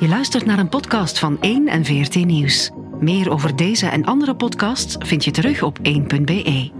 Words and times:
Je 0.00 0.08
luistert 0.08 0.46
naar 0.46 0.58
een 0.58 0.68
podcast 0.68 1.18
van 1.18 1.36
1 1.40 1.68
en 1.68 1.84
VRT 1.84 2.14
Nieuws. 2.14 2.70
Meer 3.00 3.30
over 3.30 3.56
deze 3.56 3.86
en 3.86 4.04
andere 4.04 4.34
podcasts 4.34 4.96
vind 4.98 5.24
je 5.24 5.30
terug 5.30 5.62
op 5.62 5.78
1.be. 5.78 6.70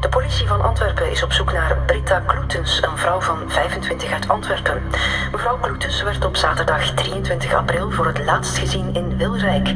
De 0.00 0.08
politie 0.08 0.46
van 0.46 0.60
Antwerpen 0.60 1.10
is 1.10 1.22
op 1.22 1.32
zoek 1.32 1.52
naar 1.52 1.78
Britta 1.86 2.20
Een 2.58 2.98
vrouw 2.98 3.20
van 3.20 3.36
25 3.46 4.12
uit 4.12 4.28
Antwerpen. 4.28 4.82
Mevrouw 5.32 5.58
Kloetens 5.58 6.02
werd 6.02 6.24
op 6.24 6.36
zaterdag 6.36 6.94
23 6.94 7.54
april 7.54 7.90
voor 7.90 8.06
het 8.06 8.24
laatst 8.24 8.58
gezien 8.58 8.94
in 8.94 9.16
Wilrijk. 9.16 9.74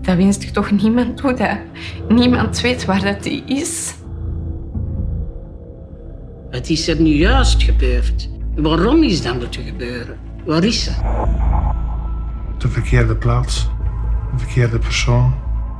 Dat 0.00 0.16
wens 0.16 0.38
ik 0.38 0.50
toch 0.50 0.70
niemand 0.70 1.16
toe, 1.16 1.34
dat 1.34 1.58
niemand 2.08 2.60
weet 2.60 2.84
waar 2.84 3.02
dat 3.02 3.22
die 3.22 3.44
is. 3.44 3.94
Het 6.50 6.70
is 6.70 6.88
er 6.88 7.00
nu 7.00 7.10
juist 7.10 7.62
gebeurd. 7.62 8.28
Waarom 8.54 9.02
is 9.02 9.22
dat 9.22 9.38
moeten 9.38 9.64
gebeuren? 9.64 10.18
Waar 10.44 10.64
is 10.64 10.84
ze? 10.84 10.92
de 12.60 12.68
verkeerde 12.68 13.16
plaats, 13.16 13.70
de 14.32 14.38
verkeerde 14.38 14.78
persoon, 14.78 15.34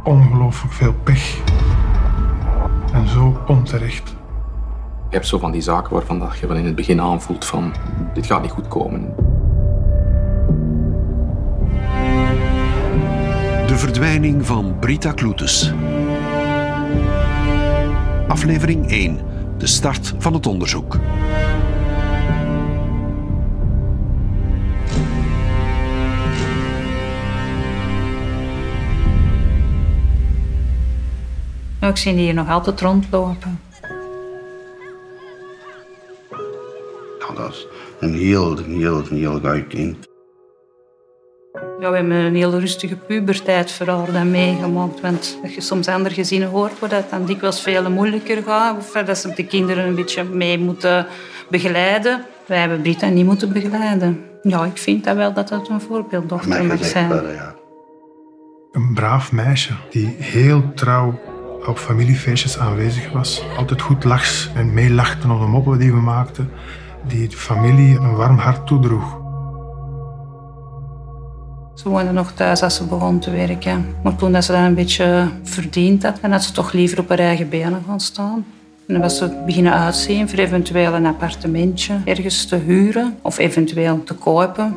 ongelooflijk 0.05 0.73
veel 0.73 0.95
pech. 0.95 1.39
En 2.93 3.09
zo 3.09 3.43
onterecht. 3.47 4.20
Je 5.11 5.17
hebt 5.17 5.29
zo 5.29 5.39
van 5.39 5.53
die 5.53 5.61
zaken 5.61 5.93
waarvan 5.93 6.19
dat 6.19 6.39
je 6.39 6.47
van 6.47 6.57
in 6.57 6.65
het 6.65 6.75
begin 6.75 7.01
aanvoelt 7.01 7.45
van 7.45 7.73
dit 8.15 8.27
gaat 8.27 8.43
niet 8.43 8.51
goed 8.51 8.69
komen. 8.69 9.15
De 13.67 13.75
verdwijning 13.77 14.47
van 14.47 14.77
Brita 14.79 15.13
Kloetes. 15.13 15.73
Aflevering 18.29 18.91
1. 18.91 19.21
De 19.59 19.67
start 19.67 20.15
van 20.19 20.35
het 20.35 20.47
onderzoek. 20.47 20.99
Nou, 31.80 31.93
ik 31.93 31.97
zie 31.97 32.15
die 32.15 32.23
hier 32.23 32.35
nog 32.35 32.49
altijd 32.49 32.80
rondlopen. 32.80 33.70
Een 38.01 38.15
heel, 38.15 38.59
een 38.59 38.79
heel, 38.79 38.98
een 39.10 39.16
heel 39.16 39.40
gaaf 39.40 39.66
kind. 39.66 40.09
Ja, 41.80 41.90
we 41.90 41.96
hebben 41.96 42.16
een 42.16 42.34
heel 42.34 42.59
rustige 42.59 42.96
puberteit 42.96 43.73
voor 43.73 43.87
haar 43.87 44.12
dan 44.12 44.30
meegemaakt. 44.30 45.01
Want 45.01 45.38
als 45.43 45.54
je 45.54 45.60
soms 45.60 45.88
andere 45.88 46.15
gezinnen 46.15 46.48
hoort, 46.48 46.78
waar 46.78 46.88
dat 46.88 47.10
dan 47.10 47.24
dikwijls 47.24 47.60
veel 47.60 47.90
moeilijker 47.90 48.43
gaat. 48.43 48.76
Of 48.76 48.93
dat 48.93 49.18
ze 49.18 49.32
de 49.34 49.46
kinderen 49.46 49.87
een 49.87 49.95
beetje 49.95 50.24
mee 50.24 50.59
moeten 50.59 51.06
begeleiden. 51.48 52.24
Wij 52.46 52.59
hebben 52.59 52.80
Brita 52.80 53.09
niet 53.09 53.24
moeten 53.24 53.52
begeleiden. 53.52 54.24
Ja, 54.43 54.65
ik 54.65 54.78
vind 54.78 55.04
dat 55.04 55.16
wel 55.16 55.32
dat 55.32 55.48
dat 55.48 55.68
een 55.68 55.80
voorbeelddochter 55.80 56.65
mag 56.65 56.84
zijn. 56.84 57.09
ja. 57.09 57.54
Een 58.73 58.95
braaf 58.95 59.32
meisje 59.32 59.73
die 59.90 60.15
heel 60.18 60.73
trouw 60.74 61.21
op 61.66 61.78
familiefeestjes 61.78 62.59
aanwezig 62.59 63.12
was. 63.12 63.43
Altijd 63.56 63.80
goed 63.80 64.04
lachs 64.04 64.50
en 64.54 64.75
meelachte 64.75 65.28
om 65.28 65.41
de 65.41 65.47
moppen 65.47 65.78
die 65.78 65.93
we 65.93 66.00
maakten. 66.00 66.50
Die 67.06 67.28
de 67.28 67.37
familie 67.37 67.97
een 67.97 68.15
warm 68.15 68.38
hart 68.38 68.66
toedroeg. 68.66 69.19
Ze 71.75 71.88
woonde 71.88 72.12
nog 72.12 72.32
thuis 72.32 72.62
als 72.62 72.75
ze 72.75 72.84
begon 72.84 73.19
te 73.19 73.31
werken. 73.31 73.94
Maar 74.03 74.16
toen 74.16 74.32
dat 74.32 74.44
ze 74.44 74.53
dat 74.53 74.60
een 74.60 74.75
beetje 74.75 75.28
verdiend 75.43 76.03
had, 76.03 76.19
dan 76.21 76.31
had 76.32 76.44
ze 76.44 76.53
toch 76.53 76.72
liever 76.72 76.98
op 76.98 77.09
haar 77.09 77.19
eigen 77.19 77.48
benen 77.48 77.82
gaan 77.87 78.00
staan. 78.00 78.44
En 78.87 78.97
dan 78.97 79.00
was 79.00 79.16
ze 79.16 79.43
beginnen 79.47 79.72
uitzien 79.72 80.28
voor 80.28 80.39
eventueel 80.39 80.94
een 80.94 81.06
appartementje 81.06 82.00
ergens 82.05 82.47
te 82.47 82.56
huren 82.56 83.19
of 83.22 83.39
eventueel 83.39 84.03
te 84.03 84.15
kopen. 84.15 84.75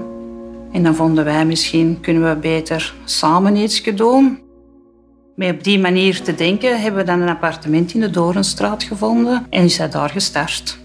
En 0.71 0.83
dan 0.83 0.95
vonden 0.95 1.23
wij 1.23 1.45
misschien 1.45 1.97
kunnen 2.01 2.29
we 2.29 2.35
beter 2.35 2.93
samen 3.05 3.55
iets 3.55 3.83
doen. 3.83 4.39
Met 5.35 5.53
op 5.53 5.63
die 5.63 5.79
manier 5.79 6.21
te 6.21 6.35
denken 6.35 6.81
hebben 6.81 6.99
we 6.99 7.05
dan 7.05 7.21
een 7.21 7.29
appartement 7.29 7.93
in 7.93 7.99
de 7.99 8.09
Dorenstraat 8.09 8.83
gevonden 8.83 9.45
en 9.49 9.63
is 9.63 9.75
zij 9.75 9.89
daar 9.89 10.09
gestart. 10.09 10.81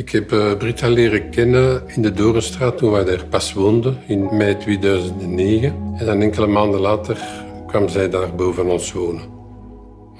Ik 0.00 0.10
heb 0.10 0.32
eh, 0.32 0.56
Britta 0.56 0.88
leren 0.88 1.30
kennen 1.30 1.82
in 1.86 2.02
de 2.02 2.12
Dorenstraat 2.12 2.78
toen 2.78 2.90
wij 2.90 3.04
daar 3.04 3.24
pas 3.24 3.52
woonden, 3.52 3.98
in 4.06 4.36
mei 4.36 4.56
2009. 4.56 5.94
En 5.96 6.06
dan 6.06 6.20
enkele 6.20 6.46
maanden 6.46 6.80
later 6.80 7.18
kwam 7.66 7.88
zij 7.88 8.10
daar 8.10 8.34
boven 8.34 8.66
ons 8.66 8.92
wonen. 8.92 9.22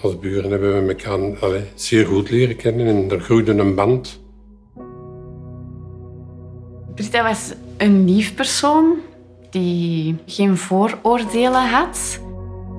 Als 0.02 0.18
buren 0.18 0.50
hebben 0.50 0.86
we 0.86 0.94
elkaar 0.94 1.38
allee, 1.38 1.62
zeer 1.74 2.06
goed 2.06 2.30
leren 2.30 2.56
kennen 2.56 2.86
en 2.86 3.10
er 3.10 3.20
groeide 3.20 3.52
een 3.52 3.74
band. 3.74 4.20
Britta 6.94 7.22
was 7.22 7.52
een 7.76 8.04
lief 8.04 8.34
persoon 8.34 8.94
die 9.50 10.16
geen 10.26 10.56
vooroordelen 10.56 11.68
had. 11.68 12.20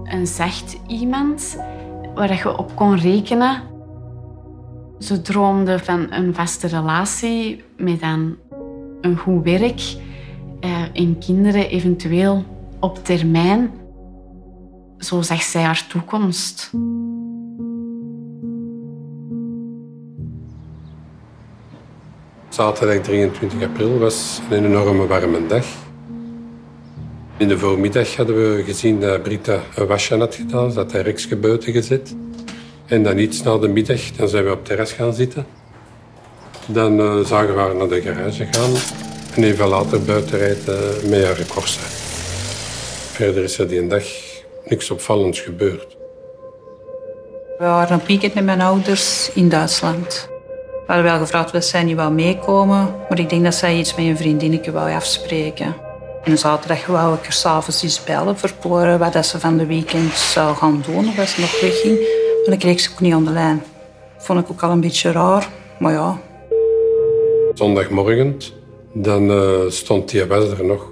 Een 0.03 0.27
zacht 0.27 0.77
iemand 0.87 1.57
waar 2.15 2.33
je 2.33 2.57
op 2.57 2.75
kon 2.75 2.97
rekenen. 2.97 3.70
Ze 5.01 5.21
droomde 5.21 5.79
van 5.79 6.11
een 6.11 6.33
vaste 6.33 6.67
relatie 6.67 7.63
met 7.77 8.01
een 9.01 9.17
goed 9.17 9.43
werk 9.43 9.81
eh, 10.59 10.81
en 10.93 11.17
kinderen 11.19 11.69
eventueel 11.69 12.43
op 12.79 13.03
termijn. 13.05 13.71
Zo 14.97 15.21
zag 15.21 15.41
zij 15.41 15.61
haar 15.61 15.87
toekomst. 15.89 16.71
Zaterdag 22.49 23.01
23 23.01 23.63
april 23.63 23.99
was 23.99 24.41
een 24.49 24.65
enorme 24.65 25.07
warme 25.07 25.45
dag. 25.47 25.65
In 27.37 27.47
de 27.47 27.57
voormiddag 27.57 28.15
hadden 28.15 28.35
we 28.35 28.63
gezien 28.63 28.99
dat 28.99 29.23
Britta 29.23 29.59
een 29.75 29.87
wasje 29.87 30.17
had 30.17 30.35
gedaan. 30.35 30.71
Ze 30.71 30.79
had 30.79 30.91
haar 30.91 31.01
reksje 31.01 31.35
buiten 31.35 31.73
gezet. 31.73 32.15
En 32.91 33.03
dan 33.03 33.17
iets 33.17 33.43
na 33.43 33.57
de 33.57 33.67
middag 33.67 34.11
dan 34.11 34.27
zijn 34.27 34.43
we 34.43 34.51
op 34.51 34.57
het 34.57 34.65
terras 34.65 34.91
gaan 34.91 35.13
zitten. 35.13 35.45
Dan 36.65 36.99
eh, 36.99 37.19
zagen 37.25 37.53
we 37.53 37.59
haar 37.59 37.75
naar 37.75 37.87
de 37.87 38.01
garage 38.01 38.47
gaan. 38.51 38.71
En 39.35 39.43
even 39.43 39.67
later 39.67 40.01
buiten 40.01 40.37
rijden 40.37 41.09
met 41.09 41.23
haar 41.23 41.45
Corsa. 41.47 41.81
Verder 43.11 43.43
is 43.43 43.57
er 43.57 43.67
die 43.67 43.87
dag 43.87 44.03
niks 44.65 44.91
opvallends 44.91 45.39
gebeurd. 45.39 45.97
We 47.57 47.65
waren 47.65 47.99
op 47.99 48.07
weekend 48.07 48.33
met 48.33 48.43
mijn 48.43 48.61
ouders 48.61 49.31
in 49.33 49.49
Duitsland. 49.49 50.29
We 50.71 50.93
hadden 50.93 51.05
wel 51.05 51.19
gevraagd 51.19 51.55
of 51.55 51.63
zij 51.63 51.83
niet 51.83 51.95
wou 51.95 52.11
meekomen, 52.11 52.95
maar 53.09 53.19
ik 53.19 53.29
denk 53.29 53.43
dat 53.43 53.55
zij 53.55 53.75
iets 53.77 53.95
met 53.95 54.05
een 54.05 54.17
vriendinnetje 54.17 54.71
wou 54.71 54.93
afspreken. 54.93 55.75
En 56.23 56.37
zaterdag 56.37 56.85
wou 56.85 57.15
ik 57.15 57.25
er 57.25 57.33
s'avonds 57.33 57.83
eens 57.83 58.03
bellen 58.03 58.35
horen 58.61 58.99
wat 58.99 59.13
dat 59.13 59.25
ze 59.25 59.39
van 59.39 59.57
de 59.57 59.65
weekend 59.65 60.13
zou 60.13 60.55
gaan 60.55 60.83
doen 60.85 61.07
of 61.07 61.19
als 61.19 61.33
ze 61.33 61.41
nog 61.41 61.61
wegging. 61.61 62.29
Maar 62.41 62.49
dan 62.49 62.57
kreeg 62.57 62.79
ze 62.79 62.91
ook 62.91 62.99
niet 62.99 63.13
aan 63.13 63.25
de 63.25 63.31
lijn. 63.31 63.61
Vond 64.17 64.39
ik 64.39 64.51
ook 64.51 64.61
al 64.61 64.71
een 64.71 64.81
beetje 64.81 65.11
raar, 65.11 65.49
maar 65.79 65.93
ja. 65.93 66.19
Zondagmorgen, 67.53 68.37
dan 68.93 69.29
eh, 69.29 69.59
stond 69.67 70.11
die 70.11 70.25
was 70.25 70.51
er 70.51 70.65
nog. 70.65 70.91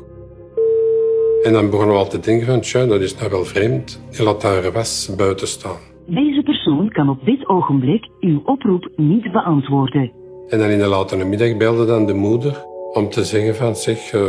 En 1.44 1.54
dan 1.54 1.70
begonnen 1.70 1.96
we 1.96 2.02
al 2.02 2.08
te 2.08 2.20
denken 2.20 2.48
van, 2.48 2.62
tja, 2.62 2.86
dat 2.86 3.02
is 3.02 3.16
nou 3.16 3.30
wel 3.30 3.46
vreemd. 3.46 4.02
Die 4.10 4.24
laat 4.24 4.44
haar 4.44 4.72
was 4.72 5.14
buiten 5.18 5.48
staan. 5.48 5.78
Deze 6.06 6.42
persoon 6.44 6.90
kan 6.90 7.10
op 7.10 7.26
dit 7.26 7.48
ogenblik 7.48 8.08
uw 8.20 8.42
oproep 8.46 8.90
niet 8.96 9.32
beantwoorden. 9.32 10.12
En 10.48 10.60
dan 10.60 10.70
in 10.70 10.80
de 10.80 10.88
late 10.88 11.26
middag 11.26 11.58
belde 11.58 11.86
dan 11.86 12.06
de 12.06 12.14
moeder 12.14 12.66
om 12.94 13.10
te 13.10 13.24
zeggen 13.24 13.56
van, 13.56 13.76
zeg, 13.76 14.14
eh, 14.14 14.22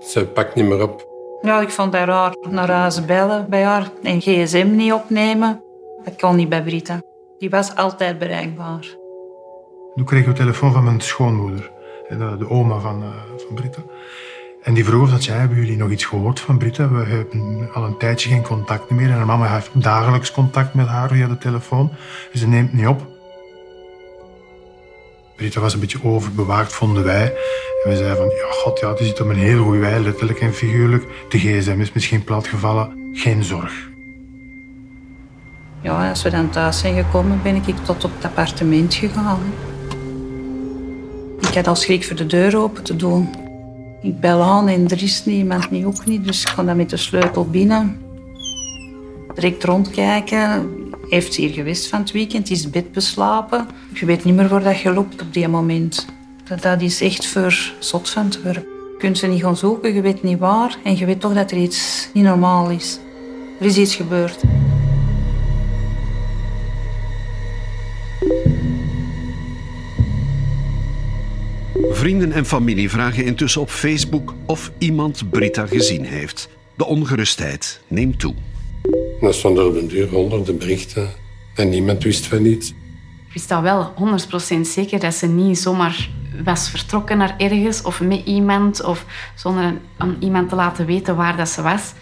ze 0.00 0.26
pakt 0.26 0.54
niet 0.54 0.64
meer 0.64 0.82
op. 0.82 1.06
Ja, 1.42 1.60
ik 1.60 1.70
vond 1.70 1.92
het 1.92 2.04
raar 2.04 2.36
naar 2.50 2.70
huis 2.70 3.04
bellen 3.04 3.46
bij 3.50 3.62
haar 3.62 3.90
en 4.02 4.20
gsm 4.20 4.68
niet 4.76 4.92
opnemen. 4.92 5.62
Dat 6.04 6.16
kon 6.16 6.36
niet 6.36 6.48
bij 6.48 6.62
Brita. 6.62 7.00
Die 7.38 7.50
was 7.50 7.76
altijd 7.76 8.18
bereikbaar. 8.18 8.96
Toen 9.94 10.04
kreeg 10.04 10.20
ik 10.20 10.26
de 10.26 10.32
telefoon 10.32 10.72
van 10.72 10.84
mijn 10.84 11.00
schoonmoeder, 11.00 11.70
de, 12.08 12.36
de 12.38 12.50
oma 12.50 12.78
van, 12.78 13.02
eh, 13.02 13.08
van 13.46 13.54
Britta. 13.54 13.82
En 14.62 14.74
die 14.74 14.84
vroeg 14.84 15.02
of 15.02 15.10
dat 15.10 15.22
zij, 15.22 15.36
hebben 15.36 15.58
jullie 15.58 15.76
nog 15.76 15.90
iets 15.90 16.04
gehoord 16.04 16.40
van 16.40 16.58
Britta? 16.58 16.88
We 16.88 17.04
hebben 17.04 17.68
al 17.72 17.84
een 17.84 17.98
tijdje 17.98 18.28
geen 18.28 18.42
contact 18.42 18.90
meer. 18.90 19.10
En 19.10 19.16
haar 19.16 19.26
mama 19.26 19.54
heeft 19.54 19.82
dagelijks 19.82 20.32
contact 20.32 20.74
met 20.74 20.86
haar 20.86 21.08
via 21.08 21.28
de 21.28 21.38
telefoon. 21.38 21.92
Ze 22.34 22.48
neemt 22.48 22.72
niet 22.72 22.86
op. 22.86 23.06
Britta 25.36 25.60
was 25.60 25.74
een 25.74 25.80
beetje 25.80 26.04
overbewaakt, 26.04 26.72
vonden 26.72 27.04
wij. 27.04 27.24
En 27.84 27.90
we 27.90 27.96
zeiden 27.96 28.16
van, 28.16 28.26
ja, 28.26 28.46
god, 28.50 28.80
ja, 28.80 28.92
die 28.92 29.06
zit 29.06 29.20
op 29.20 29.28
een 29.28 29.36
heel 29.36 29.62
goede 29.62 29.78
wij, 29.78 30.00
letterlijk 30.00 30.40
en 30.40 30.54
figuurlijk. 30.54 31.04
De 31.28 31.38
gsm 31.38 31.80
is 31.80 31.92
misschien 31.92 32.24
platgevallen. 32.24 33.10
Geen 33.12 33.44
zorg. 33.44 33.91
Ja, 35.82 36.08
als 36.08 36.22
we 36.22 36.30
dan 36.30 36.50
thuis 36.50 36.78
zijn 36.78 37.04
gekomen, 37.04 37.40
ben 37.42 37.54
ik 37.54 37.76
tot 37.84 38.04
op 38.04 38.10
het 38.14 38.24
appartement 38.24 38.94
gegaan. 38.94 39.40
Ik 41.40 41.54
had 41.54 41.66
al 41.66 41.76
schrik 41.76 42.04
voor 42.04 42.16
de 42.16 42.26
deur 42.26 42.58
open 42.58 42.82
te 42.82 42.96
doen. 42.96 43.28
Ik 44.02 44.20
bel 44.20 44.42
aan 44.42 44.68
en 44.68 44.88
er 44.88 45.02
is 45.02 45.24
niemand, 45.24 45.70
niet 45.70 45.84
ook 45.84 46.06
niet. 46.06 46.24
Dus 46.24 46.40
ik 46.40 46.48
ga 46.48 46.62
dan 46.62 46.76
met 46.76 46.90
de 46.90 46.96
sleutel 46.96 47.46
binnen. 47.46 47.98
Direct 49.34 49.64
rondkijken. 49.64 50.70
Heeft 51.08 51.34
ze 51.34 51.40
hier 51.40 51.50
geweest 51.50 51.88
van 51.88 52.00
het 52.00 52.10
weekend, 52.10 52.50
is 52.50 52.70
bed 52.70 52.92
beslapen. 52.92 53.66
Je 53.92 54.06
weet 54.06 54.24
niet 54.24 54.34
meer 54.34 54.48
waar 54.48 54.62
dat 54.62 54.80
je 54.80 54.92
loopt 54.92 55.22
op 55.22 55.32
die 55.32 55.48
moment. 55.48 56.06
Dat, 56.48 56.62
dat 56.62 56.80
is 56.80 57.00
echt 57.00 57.26
voor 57.26 57.72
zot 57.78 58.10
van 58.10 58.28
te 58.28 58.42
worden. 58.42 58.62
Je 58.62 58.98
kunt 58.98 59.18
ze 59.18 59.26
niet 59.26 59.42
gaan 59.42 59.56
zoeken, 59.56 59.94
je 59.94 60.00
weet 60.00 60.22
niet 60.22 60.38
waar. 60.38 60.76
En 60.84 60.96
je 60.96 61.06
weet 61.06 61.20
toch 61.20 61.34
dat 61.34 61.50
er 61.50 61.56
iets 61.56 62.08
niet 62.12 62.24
normaal 62.24 62.70
is. 62.70 62.98
Er 63.60 63.66
is 63.66 63.76
iets 63.76 63.94
gebeurd. 63.94 64.40
Vrienden 71.90 72.32
en 72.32 72.46
familie 72.46 72.90
vragen 72.90 73.24
intussen 73.24 73.60
op 73.60 73.70
Facebook 73.70 74.34
of 74.46 74.72
iemand 74.78 75.30
Britta 75.30 75.66
gezien 75.66 76.04
heeft. 76.04 76.48
De 76.74 76.84
ongerustheid 76.84 77.80
neemt 77.88 78.18
toe. 78.18 78.34
Dan 79.20 79.34
stonden 79.34 79.64
er 79.64 79.70
op 79.70 79.76
een 79.76 79.88
duur 79.88 80.08
honderden 80.08 80.58
berichten 80.58 81.08
en 81.54 81.68
niemand 81.68 82.02
wist 82.02 82.26
van 82.26 82.44
iets. 82.44 82.68
Ik 83.26 83.32
wist 83.32 83.50
al 83.50 83.62
wel 83.62 83.94
100% 84.56 84.60
zeker 84.60 85.00
dat 85.00 85.14
ze 85.14 85.26
niet 85.26 85.58
zomaar 85.58 86.10
was 86.44 86.70
vertrokken 86.70 87.18
naar 87.18 87.34
ergens 87.38 87.82
of 87.82 88.00
met 88.00 88.22
iemand 88.24 88.84
of 88.84 89.06
zonder 89.34 89.74
aan 89.96 90.16
iemand 90.20 90.48
te 90.48 90.54
laten 90.54 90.86
weten 90.86 91.16
waar 91.16 91.36
dat 91.36 91.48
ze 91.48 91.62
was. 91.62 91.92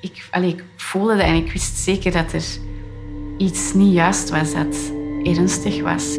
Ik, 0.00 0.28
allee, 0.30 0.50
ik 0.50 0.64
voelde 0.76 1.16
dat 1.16 1.26
en 1.26 1.34
ik 1.34 1.52
wist 1.52 1.76
zeker 1.76 2.12
dat 2.12 2.32
er 2.32 2.44
iets 3.36 3.74
niet 3.74 3.94
juist 3.94 4.30
was, 4.30 4.52
dat 4.52 4.76
ernstig 5.22 5.82
was. 5.82 6.16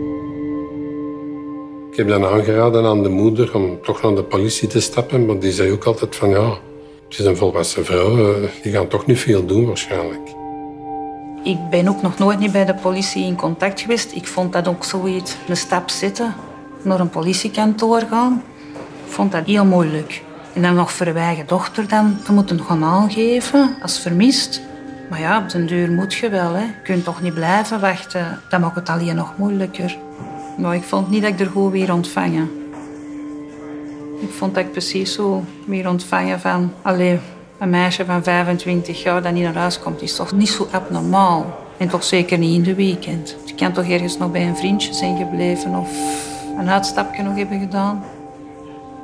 Ik 1.96 2.02
heb 2.02 2.10
dan 2.10 2.26
aangeraden 2.26 2.86
aan 2.86 3.04
de 3.04 3.10
moeder 3.10 3.56
om 3.56 3.82
toch 3.82 4.02
naar 4.02 4.16
de 4.16 4.24
politie 4.24 4.68
te 4.68 4.80
stappen, 4.82 5.26
maar 5.26 5.40
die 5.40 5.52
zei 5.52 5.72
ook 5.72 5.84
altijd 5.84 6.16
van 6.16 6.30
ja, 6.30 6.50
het 7.10 7.20
is 7.20 7.26
een 7.26 7.38
volwassen 7.38 7.86
vrouw, 7.86 8.34
eh, 8.34 8.50
die 8.62 8.72
gaan 8.72 8.88
toch 8.88 9.06
niet 9.06 9.20
veel 9.20 9.46
doen 9.46 9.66
waarschijnlijk. 9.66 10.30
Ik 11.44 11.58
ben 11.70 11.88
ook 11.88 12.02
nog 12.02 12.18
nooit 12.18 12.40
niet 12.40 12.52
bij 12.52 12.66
de 12.66 12.74
politie 12.74 13.26
in 13.26 13.36
contact 13.36 13.82
geweest. 13.82 14.12
Ik 14.16 14.28
vond 14.28 14.54
dat 14.54 14.68
ook 14.68 14.84
zoiets, 14.84 15.36
een 15.48 15.58
stap 15.58 15.90
zetten, 15.90 16.36
naar 16.82 17.00
een 17.00 17.10
politiekantoor 17.10 18.02
gaan. 18.10 18.44
Ik 19.06 19.12
vond 19.12 19.32
dat 19.32 19.46
heel 19.46 19.66
moeilijk. 19.66 20.22
En 20.54 20.62
dan 20.62 20.76
nog 20.76 20.92
voor 20.92 21.14
dochter 21.46 21.88
dan 21.88 22.18
te 22.24 22.32
moeten 22.32 22.60
gaan 22.60 22.84
aangeven 22.84 23.76
als 23.82 24.00
vermist. 24.00 24.62
Maar 25.10 25.20
ja, 25.20 25.40
op 25.40 25.50
den 25.50 25.68
duur 25.68 25.92
moet 25.92 26.14
je 26.14 26.30
wel. 26.30 26.54
Hè. 26.54 26.64
Je 26.64 26.82
kunt 26.84 27.04
toch 27.04 27.22
niet 27.22 27.34
blijven 27.34 27.80
wachten. 27.80 28.40
Dat 28.50 28.60
maakt 28.60 28.76
het 28.76 28.90
alleen 28.90 29.16
nog 29.16 29.38
moeilijker. 29.38 29.98
Maar 30.57 30.75
ik 30.75 30.84
vond 30.84 31.10
niet 31.10 31.22
dat 31.22 31.31
ik 31.31 31.40
er 31.40 31.50
goed 31.52 31.72
weer 31.72 31.94
ontvangen. 31.94 32.50
Ik 34.19 34.31
vond 34.31 34.56
dat 34.56 34.63
ik 34.63 34.72
precies 34.72 35.13
zo 35.13 35.44
weer 35.66 35.90
ontvangen 35.90 36.40
van... 36.40 36.72
Allee, 36.81 37.19
een 37.60 37.69
meisje 37.69 38.06
van 38.06 38.24
25 38.24 39.04
jaar 39.04 39.22
dat 39.22 39.34
niet 39.34 39.44
naar 39.44 39.56
huis 39.56 39.80
komt, 39.80 40.02
is 40.02 40.16
toch 40.16 40.31
niet 40.31 40.50
zo 40.50 40.68
abnormaal. 40.72 41.63
En 41.78 41.90
toch 41.90 42.04
zeker 42.04 42.38
niet 42.38 42.56
in 42.56 42.63
de 42.63 42.75
weekend. 42.75 43.36
Je 43.46 43.56
kan 43.56 43.72
toch 43.72 43.90
ergens 43.90 44.18
nog 44.18 44.31
bij 44.31 44.48
een 44.48 44.57
vriendje 44.57 44.94
zijn 44.94 45.18
gebleven 45.18 45.75
of 45.75 45.90
een 46.58 46.69
uitstapje 46.69 47.24
nog 47.24 47.36
hebben 47.36 47.60
gedaan. 47.60 48.04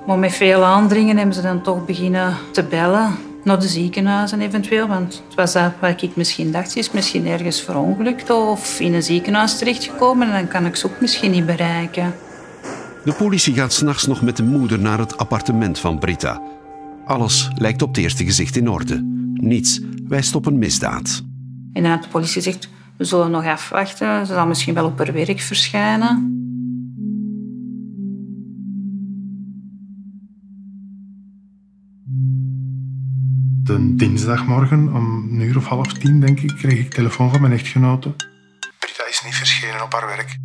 Maar 0.05 0.19
met 0.19 0.33
veel 0.33 0.63
aandringen 0.63 1.17
hebben 1.17 1.35
ze 1.35 1.41
dan 1.41 1.61
toch 1.61 1.85
beginnen 1.85 2.37
te 2.51 2.63
bellen 2.63 3.17
naar 3.43 3.59
de 3.59 3.67
ziekenhuizen 3.67 4.41
eventueel. 4.41 4.87
Want 4.87 5.23
het 5.27 5.35
was 5.35 5.53
dat 5.53 5.71
wat 5.79 6.01
ik 6.01 6.15
misschien 6.15 6.51
dacht, 6.51 6.71
ze 6.71 6.79
is 6.79 6.91
misschien 6.91 7.27
ergens 7.27 7.61
verongelukt 7.61 8.29
of 8.29 8.79
in 8.79 8.93
een 8.93 9.03
ziekenhuis 9.03 9.57
terechtgekomen 9.57 10.27
en 10.27 10.33
dan 10.33 10.47
kan 10.47 10.65
ik 10.65 10.75
ze 10.75 10.85
ook 10.85 11.01
misschien 11.01 11.31
niet 11.31 11.45
bereiken. 11.45 12.13
De 13.05 13.13
politie 13.13 13.53
gaat 13.53 13.73
s'nachts 13.73 14.07
nog 14.07 14.21
met 14.21 14.37
de 14.37 14.43
moeder 14.43 14.79
naar 14.79 14.99
het 14.99 15.17
appartement 15.17 15.79
van 15.79 15.99
Britta. 15.99 16.41
Alles 17.05 17.49
lijkt 17.55 17.81
op 17.81 17.87
het 17.87 17.97
eerste 17.97 18.25
gezicht 18.25 18.55
in 18.55 18.69
orde. 18.69 19.01
Niets 19.33 19.79
wijst 20.07 20.35
op 20.35 20.45
een 20.45 20.57
misdaad. 20.57 21.23
En 21.73 21.83
dan 21.83 21.91
had 21.91 22.03
de 22.03 22.09
politie 22.09 22.41
gezegd, 22.41 22.69
we 22.97 23.03
zullen 23.03 23.31
nog 23.31 23.45
afwachten. 23.45 24.25
Ze 24.25 24.33
zal 24.33 24.47
misschien 24.47 24.73
wel 24.73 24.85
op 24.85 24.97
haar 24.97 25.13
werk 25.13 25.39
verschijnen. 25.39 26.39
De 33.71 33.95
dinsdagmorgen 33.95 34.93
om 34.93 35.27
een 35.31 35.41
uur 35.41 35.57
of 35.57 35.65
half 35.65 35.93
tien, 35.93 36.19
denk 36.19 36.39
ik, 36.39 36.55
kreeg 36.57 36.79
ik 36.79 36.93
telefoon 36.93 37.31
van 37.31 37.41
mijn 37.41 37.53
echtgenote. 37.53 38.15
Britta 38.79 39.07
is 39.09 39.21
niet 39.25 39.35
verschenen 39.35 39.83
op 39.83 39.93
haar 39.93 40.07
werk. 40.07 40.37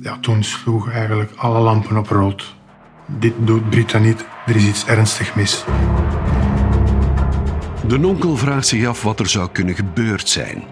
Ja, 0.00 0.18
toen 0.18 0.44
sloegen 0.44 0.92
eigenlijk 0.92 1.32
alle 1.36 1.58
lampen 1.58 1.96
op 1.96 2.08
rood. 2.08 2.56
Dit 3.06 3.34
doet 3.38 3.70
Britta 3.70 3.98
niet, 3.98 4.24
er 4.46 4.56
is 4.56 4.66
iets 4.66 4.86
ernstig 4.86 5.34
mis. 5.34 5.64
De 7.86 7.98
nonkel 7.98 8.36
vraagt 8.36 8.66
zich 8.66 8.86
af 8.86 9.02
wat 9.02 9.20
er 9.20 9.28
zou 9.28 9.48
kunnen 9.52 9.74
gebeurd 9.74 10.28
zijn. 10.28 10.64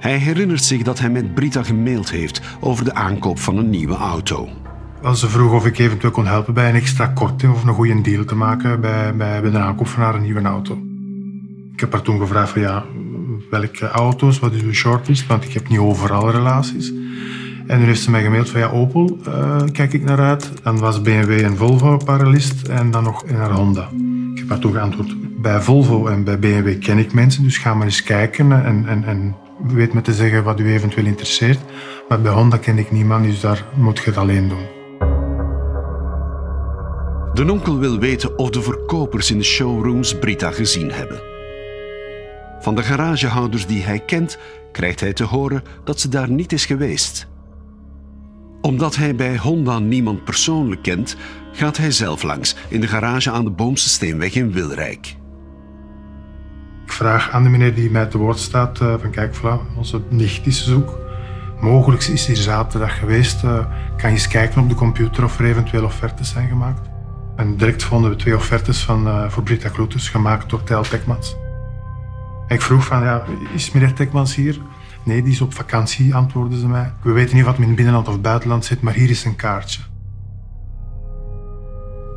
Hij 0.00 0.16
herinnert 0.16 0.64
zich 0.64 0.82
dat 0.82 0.98
hij 0.98 1.10
met 1.10 1.34
Britta 1.34 1.62
gemaild 1.62 2.10
heeft 2.10 2.40
over 2.60 2.84
de 2.84 2.94
aankoop 2.94 3.38
van 3.38 3.56
een 3.56 3.70
nieuwe 3.70 3.96
auto. 3.96 4.48
Als 5.06 5.20
ze 5.20 5.28
vroeg 5.28 5.52
of 5.52 5.66
ik 5.66 5.78
eventueel 5.78 6.12
kon 6.12 6.26
helpen 6.26 6.54
bij 6.54 6.68
een 6.68 6.74
extra 6.74 7.06
korting 7.06 7.52
of 7.52 7.64
een 7.64 7.74
goede 7.74 8.00
deal 8.00 8.24
te 8.24 8.34
maken 8.34 8.80
bij, 8.80 9.16
bij, 9.16 9.42
bij 9.42 9.50
de 9.50 9.58
aankoop 9.58 9.86
van 9.86 10.02
haar 10.02 10.20
nieuwe 10.20 10.42
auto. 10.42 10.78
Ik 11.72 11.80
heb 11.80 11.92
haar 11.92 12.02
toen 12.02 12.18
gevraagd 12.18 12.50
van 12.50 12.60
ja, 12.60 12.84
welke 13.50 13.88
auto's, 13.88 14.38
wat 14.38 14.52
is 14.52 14.62
uw 14.62 14.72
shortlist, 14.72 15.26
want 15.26 15.44
ik 15.44 15.52
heb 15.52 15.68
niet 15.68 15.78
overal 15.78 16.30
relaties. 16.30 16.92
En 17.66 17.78
toen 17.78 17.86
heeft 17.86 18.00
ze 18.00 18.10
mij 18.10 18.22
gemaild 18.22 18.50
van 18.50 18.60
ja, 18.60 18.68
Opel, 18.68 19.18
uh, 19.28 19.62
kijk 19.72 19.92
ik 19.92 20.02
naar 20.02 20.20
uit. 20.20 20.52
Dan 20.62 20.78
was 20.78 21.02
BMW 21.02 21.30
en 21.30 21.56
Volvo 21.56 21.92
op 21.92 22.08
en 22.68 22.90
dan 22.90 23.02
nog 23.02 23.24
naar 23.30 23.50
Honda. 23.50 23.88
Ik 24.32 24.38
heb 24.38 24.48
haar 24.48 24.58
toen 24.58 24.72
geantwoord, 24.72 25.14
bij 25.42 25.60
Volvo 25.60 26.06
en 26.06 26.24
bij 26.24 26.38
BMW 26.38 26.80
ken 26.80 26.98
ik 26.98 27.12
mensen, 27.12 27.42
dus 27.42 27.58
ga 27.58 27.74
maar 27.74 27.86
eens 27.86 28.02
kijken 28.02 28.64
en, 28.64 28.84
en, 28.86 29.04
en 29.04 29.36
weet 29.66 29.92
me 29.92 30.00
te 30.00 30.12
zeggen 30.12 30.44
wat 30.44 30.60
u 30.60 30.72
eventueel 30.72 31.06
interesseert. 31.06 31.60
Maar 32.08 32.20
bij 32.20 32.32
Honda 32.32 32.56
ken 32.56 32.78
ik 32.78 32.90
niemand, 32.90 33.24
dus 33.24 33.40
daar 33.40 33.64
moet 33.74 33.98
je 33.98 34.04
het 34.04 34.16
alleen 34.16 34.48
doen. 34.48 34.75
De 37.36 37.44
nonkel 37.44 37.78
wil 37.78 37.98
weten 37.98 38.38
of 38.38 38.50
de 38.50 38.62
verkopers 38.62 39.30
in 39.30 39.38
de 39.38 39.44
showrooms 39.44 40.18
Brita 40.18 40.50
gezien 40.50 40.90
hebben. 40.90 41.20
Van 42.60 42.74
de 42.74 42.82
garagehouders 42.82 43.66
die 43.66 43.82
hij 43.82 43.98
kent, 43.98 44.38
krijgt 44.72 45.00
hij 45.00 45.12
te 45.12 45.24
horen 45.24 45.62
dat 45.84 46.00
ze 46.00 46.08
daar 46.08 46.30
niet 46.30 46.52
is 46.52 46.66
geweest. 46.66 47.28
Omdat 48.60 48.96
hij 48.96 49.14
bij 49.14 49.36
Honda 49.36 49.78
niemand 49.78 50.24
persoonlijk 50.24 50.82
kent, 50.82 51.16
gaat 51.52 51.76
hij 51.76 51.90
zelf 51.90 52.22
langs 52.22 52.56
in 52.68 52.80
de 52.80 52.86
garage 52.86 53.30
aan 53.30 53.44
de 53.44 53.50
Boomse 53.50 53.88
Steenweg 53.88 54.34
in 54.34 54.52
Wilrijk. 54.52 55.16
Ik 56.84 56.92
vraag 56.92 57.30
aan 57.30 57.42
de 57.42 57.48
meneer 57.48 57.74
die 57.74 57.90
mij 57.90 58.06
te 58.06 58.18
woord 58.18 58.38
staat: 58.38 58.80
uh, 58.80 58.94
van 58.98 59.10
kijk, 59.10 59.36
onze 59.76 60.00
nicht 60.08 60.46
is 60.46 60.64
zoek. 60.64 60.98
Mogelijk 61.60 62.04
is 62.04 62.26
hier 62.26 62.36
zaterdag 62.36 62.98
geweest. 62.98 63.44
Uh, 63.44 63.66
kan 63.96 64.10
je 64.10 64.16
eens 64.16 64.28
kijken 64.28 64.62
op 64.62 64.68
de 64.68 64.74
computer 64.74 65.24
of 65.24 65.38
er 65.38 65.44
eventueel 65.44 65.84
offertes 65.84 66.30
zijn 66.30 66.48
gemaakt. 66.48 66.94
En 67.36 67.56
direct 67.56 67.82
vonden 67.82 68.10
we 68.10 68.16
twee 68.16 68.36
offertes 68.36 68.84
van, 68.84 69.06
uh, 69.06 69.28
voor 69.28 69.42
Britta 69.42 69.68
Kloeters, 69.68 70.08
gemaakt 70.08 70.50
door 70.50 70.62
Tel 70.62 70.82
Tekmans. 70.82 71.36
Ik 72.48 72.62
vroeg 72.62 72.84
van, 72.84 73.02
ja, 73.02 73.24
is 73.54 73.70
meneer 73.70 73.92
Tekmans 73.92 74.34
hier? 74.34 74.60
Nee, 75.02 75.22
die 75.22 75.32
is 75.32 75.40
op 75.40 75.54
vakantie, 75.54 76.14
antwoordden 76.14 76.58
ze 76.58 76.68
mij. 76.68 76.92
We 77.02 77.12
weten 77.12 77.36
niet 77.36 77.44
wat 77.44 77.58
in 77.58 77.74
binnenland 77.74 78.08
of 78.08 78.20
buitenland 78.20 78.64
zit, 78.64 78.80
maar 78.80 78.94
hier 78.94 79.10
is 79.10 79.24
een 79.24 79.36
kaartje. 79.36 79.80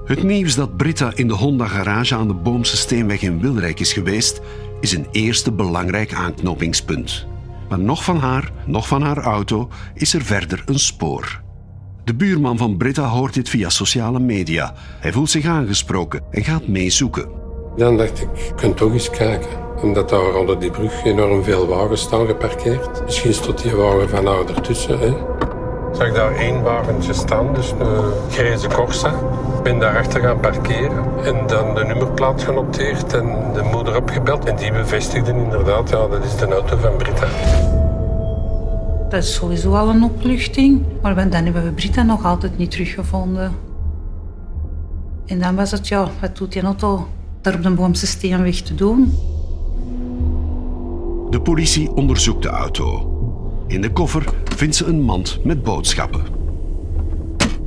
Het 0.05 0.23
nieuws 0.23 0.55
dat 0.55 0.77
Britta 0.77 1.11
in 1.15 1.27
de 1.27 1.33
Honda-garage 1.33 2.15
aan 2.15 2.27
de 2.27 2.33
Boomse 2.33 2.77
Steenweg 2.77 3.21
in 3.21 3.39
Wilrijk 3.39 3.79
is 3.79 3.93
geweest, 3.93 4.41
is 4.79 4.95
een 4.95 5.07
eerste 5.11 5.51
belangrijk 5.51 6.13
aanknopingspunt. 6.13 7.27
Maar 7.69 7.79
nog 7.79 8.03
van 8.03 8.17
haar, 8.17 8.51
nog 8.65 8.87
van 8.87 9.01
haar 9.01 9.17
auto, 9.17 9.69
is 9.93 10.13
er 10.13 10.21
verder 10.21 10.63
een 10.65 10.79
spoor. 10.79 11.41
De 12.09 12.15
buurman 12.15 12.57
van 12.57 12.77
Britta 12.77 13.03
hoort 13.03 13.33
dit 13.33 13.49
via 13.49 13.69
sociale 13.69 14.19
media. 14.19 14.73
Hij 14.99 15.11
voelt 15.11 15.29
zich 15.29 15.45
aangesproken 15.45 16.21
en 16.31 16.43
gaat 16.43 16.67
meezoeken. 16.67 17.29
Dan 17.75 17.97
dacht 17.97 18.21
ik, 18.21 18.27
je 18.35 18.53
kunt 18.55 18.77
toch 18.77 18.91
eens 18.91 19.09
kijken. 19.09 19.49
Omdat 19.81 20.09
daar 20.09 20.35
onder 20.35 20.59
die 20.59 20.71
brug 20.71 21.03
enorm 21.03 21.43
veel 21.43 21.67
wagens 21.67 22.01
staan 22.01 22.25
geparkeerd. 22.25 23.03
Misschien 23.05 23.33
stond 23.33 23.61
die 23.63 23.71
wagen 23.71 24.09
van 24.09 24.25
haar 24.25 24.45
ertussen. 24.45 24.99
Hè? 24.99 25.13
Zag 25.93 26.07
ik 26.07 26.13
daar 26.13 26.35
één 26.35 26.61
wagentje 26.61 27.13
staan, 27.13 27.53
dus 27.53 27.73
een 27.79 28.31
grijze 28.31 28.67
Corsa. 28.67 29.09
Ik 29.57 29.63
ben 29.63 29.79
daarachter 29.79 30.21
gaan 30.21 30.39
parkeren 30.39 31.05
en 31.23 31.47
dan 31.47 31.75
de 31.75 31.83
nummerplaat 31.83 32.43
genoteerd 32.43 33.13
en 33.13 33.53
de 33.53 33.61
moeder 33.61 33.95
opgebeld. 33.95 34.45
En 34.45 34.55
die 34.55 34.71
bevestigde 34.71 35.31
inderdaad, 35.31 35.89
ja, 35.89 36.07
dat 36.07 36.23
is 36.23 36.35
de 36.35 36.45
auto 36.45 36.77
van 36.77 36.97
Britta. 36.97 37.27
Dat 39.09 39.23
is 39.23 39.33
sowieso 39.33 39.73
al 39.73 39.89
een 39.89 40.03
opluchting. 40.03 40.81
Maar 41.01 41.29
dan 41.29 41.43
hebben 41.43 41.63
we 41.63 41.71
Britta 41.71 42.03
nog 42.03 42.25
altijd 42.25 42.57
niet 42.57 42.71
teruggevonden. 42.71 43.51
En 45.25 45.39
dan 45.39 45.55
was 45.55 45.71
het, 45.71 45.87
ja, 45.87 46.09
wat 46.21 46.37
doet 46.37 46.51
die 46.51 46.61
auto 46.61 47.07
daar 47.41 47.53
op 47.53 47.63
de 47.63 47.69
Boomse 47.69 48.07
Steenweg 48.07 48.55
te 48.55 48.75
doen? 48.75 49.13
De 51.29 51.41
politie 51.41 51.91
onderzoekt 51.91 52.43
de 52.43 52.49
auto. 52.49 53.13
In 53.67 53.81
de 53.81 53.91
koffer 53.91 54.33
vindt 54.43 54.75
ze 54.75 54.85
een 54.85 55.01
mand 55.01 55.39
met 55.43 55.63
boodschappen. 55.63 56.21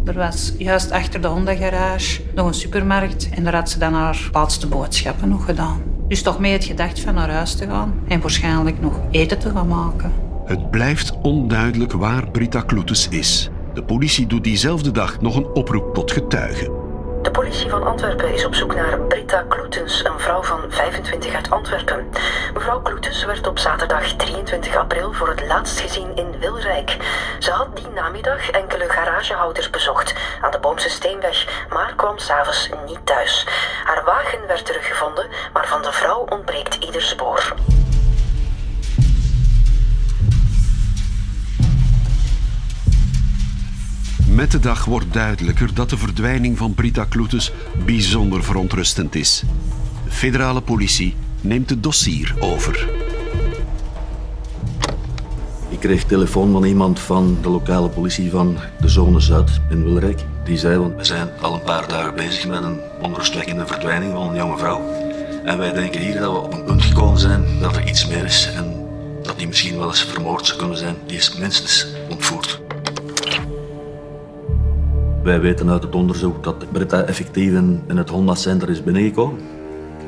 Er 0.04 0.14
was 0.14 0.52
juist 0.58 0.90
achter 0.90 1.20
de 1.20 1.28
Honda-garage 1.28 2.20
nog 2.34 2.46
een 2.46 2.54
supermarkt 2.54 3.28
en 3.30 3.44
daar 3.44 3.54
had 3.54 3.70
ze 3.70 3.78
dan 3.78 3.94
haar 3.94 4.28
laatste 4.32 4.66
boodschappen 4.66 5.28
nog 5.28 5.44
gedaan. 5.44 5.82
Dus 6.08 6.22
toch 6.22 6.38
mee 6.38 6.52
het 6.52 6.64
gedacht 6.64 7.00
van 7.00 7.14
naar 7.14 7.30
huis 7.30 7.54
te 7.54 7.66
gaan 7.66 7.94
en 8.08 8.20
waarschijnlijk 8.20 8.80
nog 8.80 9.00
eten 9.10 9.38
te 9.38 9.50
gaan 9.50 9.68
maken. 9.68 10.21
Het 10.44 10.70
blijft 10.70 11.12
onduidelijk 11.22 11.92
waar 11.92 12.30
Brita 12.30 12.60
Kloetes 12.60 13.08
is. 13.08 13.48
De 13.74 13.82
politie 13.82 14.26
doet 14.26 14.44
diezelfde 14.44 14.90
dag 14.90 15.20
nog 15.20 15.36
een 15.36 15.46
oproep 15.46 15.94
tot 15.94 16.12
getuigen. 16.12 16.82
De 17.22 17.30
politie 17.30 17.70
van 17.70 17.82
Antwerpen 17.82 18.34
is 18.34 18.44
op 18.44 18.54
zoek 18.54 18.74
naar 18.74 19.00
Britta 19.00 19.42
Kloetens, 19.48 20.04
een 20.04 20.18
vrouw 20.18 20.42
van 20.42 20.60
25 20.68 21.34
uit 21.34 21.50
Antwerpen. 21.50 22.06
Mevrouw 22.54 22.80
Kloetens 22.80 23.24
werd 23.24 23.46
op 23.46 23.58
zaterdag 23.58 24.12
23 24.12 24.76
april 24.76 25.12
voor 25.12 25.28
het 25.28 25.46
laatst 25.46 25.80
gezien 25.80 26.16
in 26.16 26.38
Wilrijk. 26.40 26.96
Ze 27.38 27.50
had 27.50 27.76
die 27.76 27.88
namiddag 27.94 28.50
enkele 28.50 28.88
garagehouders 28.88 29.70
bezocht 29.70 30.14
aan 30.40 30.50
de 30.50 30.58
Boomse 30.58 30.88
Steenweg, 30.88 31.66
maar 31.70 31.94
kwam 31.96 32.18
s'avonds 32.18 32.70
niet 32.86 33.06
thuis. 33.06 33.46
Haar 33.84 34.02
wagen 34.04 34.46
werd 34.46 34.66
teruggevonden, 34.66 35.26
maar 35.52 35.66
van 35.66 35.82
de 35.82 35.92
vrouw 35.92 36.26
ontbreekt 36.28 36.74
ieder 36.74 37.02
spoor. 37.02 37.54
Met 44.42 44.50
de 44.50 44.60
dag 44.60 44.84
wordt 44.84 45.12
duidelijker 45.12 45.74
dat 45.74 45.90
de 45.90 45.96
verdwijning 45.96 46.58
van 46.58 46.74
Brita 46.74 47.04
Kloetes 47.04 47.52
bijzonder 47.84 48.44
verontrustend 48.44 49.14
is. 49.14 49.42
De 50.04 50.10
federale 50.10 50.60
politie 50.60 51.14
neemt 51.40 51.70
het 51.70 51.82
dossier 51.82 52.34
over. 52.40 52.88
Ik 55.68 55.80
kreeg 55.80 56.04
telefoon 56.04 56.52
van 56.52 56.64
iemand 56.64 57.00
van 57.00 57.38
de 57.42 57.48
lokale 57.48 57.88
politie 57.88 58.30
van 58.30 58.56
de 58.80 58.88
zone 58.88 59.20
Zuid 59.20 59.50
in 59.70 59.84
Wilrijk. 59.84 60.24
Die 60.44 60.58
zei, 60.58 60.78
want 60.78 60.96
we 60.96 61.04
zijn 61.04 61.28
al 61.40 61.54
een 61.54 61.62
paar 61.62 61.88
dagen 61.88 62.14
bezig 62.14 62.46
met 62.46 62.62
een 62.62 62.80
onrustwekkende 63.02 63.66
verdwijning 63.66 64.12
van 64.12 64.28
een 64.28 64.36
jonge 64.36 64.58
vrouw. 64.58 64.80
En 65.44 65.58
wij 65.58 65.72
denken 65.72 66.00
hier 66.00 66.20
dat 66.20 66.32
we 66.32 66.38
op 66.38 66.52
een 66.52 66.64
punt 66.64 66.82
gekomen 66.82 67.18
zijn 67.18 67.44
dat 67.60 67.76
er 67.76 67.88
iets 67.88 68.06
meer 68.06 68.24
is. 68.24 68.50
En 68.56 68.86
dat 69.22 69.38
die 69.38 69.46
misschien 69.46 69.78
wel 69.78 69.88
eens 69.88 70.04
vermoord 70.04 70.46
zou 70.46 70.58
kunnen 70.58 70.78
zijn. 70.78 70.96
Die 71.06 71.16
is 71.16 71.34
minstens 71.34 71.86
ontvoerd. 72.08 72.61
Wij 75.22 75.40
weten 75.40 75.70
uit 75.70 75.82
het 75.82 75.94
onderzoek 75.94 76.44
dat 76.44 76.72
Britta 76.72 77.02
effectief 77.02 77.52
in, 77.52 77.82
het 77.86 78.08
Honda 78.08 78.34
Center 78.34 78.70
is 78.70 78.82
binnengekomen. 78.82 79.40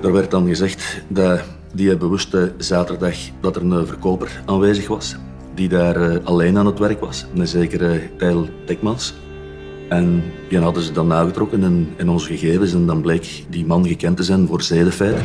Er 0.02 0.12
werd 0.12 0.30
dan 0.30 0.46
gezegd 0.46 1.02
dat 1.08 1.44
die 1.72 1.96
bewuste 1.96 2.52
zaterdag 2.58 3.16
dat 3.40 3.56
er 3.56 3.62
een 3.62 3.86
verkoper 3.86 4.42
aanwezig 4.46 4.88
was. 4.88 5.16
Die 5.54 5.68
daar 5.68 6.10
uh, 6.10 6.24
alleen 6.24 6.58
aan 6.58 6.66
het 6.66 6.78
werk 6.78 7.00
was. 7.00 7.26
Een 7.34 7.48
zekere 7.48 8.00
Tijl 8.18 8.48
Tekmans. 8.66 9.14
En 9.88 10.22
die 10.48 10.58
hadden 10.58 10.82
ze 10.82 10.92
dan 10.92 11.06
nagetrokken 11.06 11.62
in, 11.62 11.88
in 11.96 12.08
onze 12.08 12.36
gegevens. 12.36 12.72
En 12.72 12.86
dan 12.86 13.00
bleek 13.00 13.44
die 13.48 13.66
man 13.66 13.86
gekend 13.86 14.16
te 14.16 14.22
zijn 14.22 14.46
voor 14.46 14.62
zedenfeiten. 14.62 15.24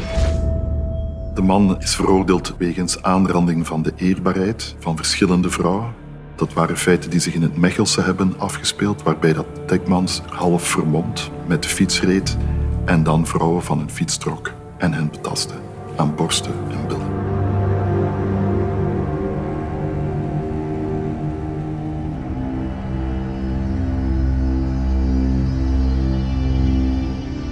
De 1.34 1.42
man 1.42 1.82
is 1.82 1.96
veroordeeld 1.96 2.56
wegens 2.58 3.02
aanranding 3.02 3.68
van 3.68 3.82
de 3.82 3.94
eerbaarheid 3.96 4.76
van 4.80 4.96
verschillende 4.96 5.50
vrouwen. 5.50 5.94
Dat 6.40 6.54
waren 6.54 6.78
feiten 6.78 7.10
die 7.10 7.20
zich 7.20 7.34
in 7.34 7.42
het 7.42 7.58
Mechelse 7.58 8.02
hebben 8.02 8.34
afgespeeld, 8.38 9.04
waarbij 9.04 9.34
dat 9.34 9.46
Tekmans 9.68 10.22
half 10.30 10.64
vermomd 10.64 11.32
met 11.48 11.64
de 11.64 11.70
fiets 11.70 12.02
reed 12.02 12.38
en 12.86 13.04
dan 13.04 13.28
vrouwen 13.28 13.64
van 13.64 13.80
een 13.80 13.90
fiets 13.90 14.18
trok 14.18 14.52
en 14.78 14.94
hen 14.94 15.10
betastte 15.12 15.54
aan 15.96 16.16
borsten 16.16 16.54
en 16.70 16.88
billen. 16.88 17.08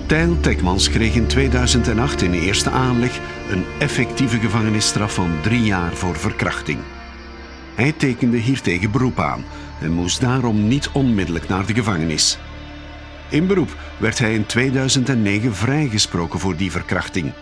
Tijl 0.05 0.39
Tekmans 0.39 0.89
kreeg 0.89 1.15
in 1.15 1.27
2008 1.27 2.21
in 2.21 2.31
de 2.31 2.39
eerste 2.39 2.69
aanleg 2.69 3.19
een 3.49 3.63
effectieve 3.79 4.39
gevangenisstraf 4.39 5.13
van 5.13 5.31
drie 5.41 5.63
jaar 5.63 5.93
voor 5.93 6.15
verkrachting. 6.15 6.79
Hij 7.77 7.91
tekende 7.91 8.37
hiertegen 8.37 8.91
beroep 8.91 9.19
aan 9.19 9.43
en 9.81 9.91
moest 9.91 10.21
daarom 10.21 10.67
niet 10.67 10.89
onmiddellijk 10.93 11.47
naar 11.47 11.65
de 11.65 11.73
gevangenis. 11.73 12.37
In 13.29 13.47
beroep 13.47 13.75
werd 13.97 14.19
hij 14.19 14.33
in 14.33 14.45
2009 14.45 15.55
vrijgesproken 15.55 16.39
voor 16.39 16.55
die 16.55 16.71
verkrachting. 16.71 17.33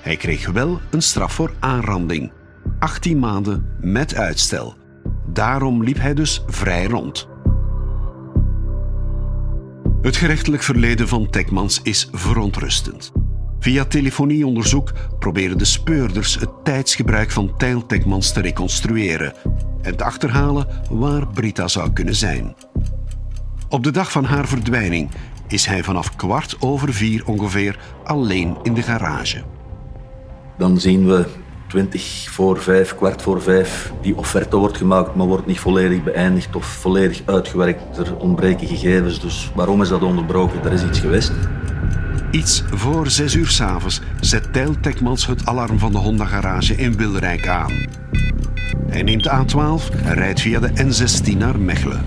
Hij 0.00 0.16
kreeg 0.16 0.50
wel 0.50 0.80
een 0.90 1.02
straf 1.02 1.32
voor 1.32 1.54
aanranding. 1.58 2.32
18 2.78 3.18
maanden 3.18 3.76
met 3.80 4.14
uitstel. 4.14 4.76
Daarom 5.26 5.82
liep 5.82 5.98
hij 5.98 6.14
dus 6.14 6.42
vrij 6.46 6.86
rond. 6.86 7.28
Het 10.00 10.16
gerechtelijk 10.16 10.62
verleden 10.62 11.08
van 11.08 11.30
Tekmans 11.30 11.80
is 11.82 12.08
verontrustend. 12.12 13.12
Via 13.58 13.84
telefonieonderzoek 13.84 14.92
proberen 15.18 15.58
de 15.58 15.64
speurders 15.64 16.34
het 16.34 16.50
tijdsgebruik 16.64 17.30
van 17.30 17.56
Tijl 17.56 17.86
Tekmans 17.86 18.32
te 18.32 18.40
reconstrueren 18.40 19.34
en 19.86 19.96
te 19.96 20.04
achterhalen 20.04 20.66
waar 20.90 21.26
Brita 21.26 21.68
zou 21.68 21.90
kunnen 21.92 22.14
zijn. 22.14 22.54
Op 23.68 23.84
de 23.84 23.90
dag 23.90 24.10
van 24.10 24.24
haar 24.24 24.48
verdwijning 24.48 25.10
is 25.48 25.66
hij 25.66 25.82
vanaf 25.82 26.16
kwart 26.16 26.56
over 26.60 26.92
vier 26.92 27.26
ongeveer 27.26 27.78
alleen 28.04 28.56
in 28.62 28.74
de 28.74 28.82
garage. 28.82 29.42
Dan 30.58 30.80
zien 30.80 31.06
we 31.06 31.26
20 31.66 32.30
voor 32.30 32.58
5, 32.58 32.94
kwart 32.94 33.22
voor 33.22 33.42
5, 33.42 33.92
die 34.02 34.16
offerte 34.16 34.56
wordt 34.56 34.76
gemaakt, 34.76 35.14
maar 35.14 35.26
wordt 35.26 35.46
niet 35.46 35.60
volledig 35.60 36.02
beëindigd 36.02 36.56
of 36.56 36.66
volledig 36.66 37.22
uitgewerkt. 37.24 37.98
Er 37.98 38.16
ontbreken 38.16 38.66
gegevens, 38.66 39.20
dus 39.20 39.50
waarom 39.54 39.82
is 39.82 39.88
dat 39.88 40.02
onderbroken? 40.02 40.64
Er 40.64 40.72
is 40.72 40.84
iets 40.84 40.98
geweest. 40.98 41.32
Iets 42.30 42.64
voor 42.70 43.10
6 43.10 43.34
uur 43.34 43.48
s'avonds 43.48 44.00
zet 44.20 44.52
Tijl 44.52 44.80
Tekmans 44.80 45.26
het 45.26 45.46
alarm 45.46 45.78
van 45.78 45.92
de 45.92 45.98
Honda-garage 45.98 46.74
in 46.74 46.96
Wilrijk 46.96 47.48
aan. 47.48 47.72
Hij 48.88 49.02
neemt 49.02 49.22
de 49.22 49.30
A12 49.30 50.04
en 50.04 50.14
rijdt 50.14 50.40
via 50.40 50.60
de 50.60 50.68
N16 50.68 51.36
naar 51.38 51.58
Mechelen. 51.58 52.04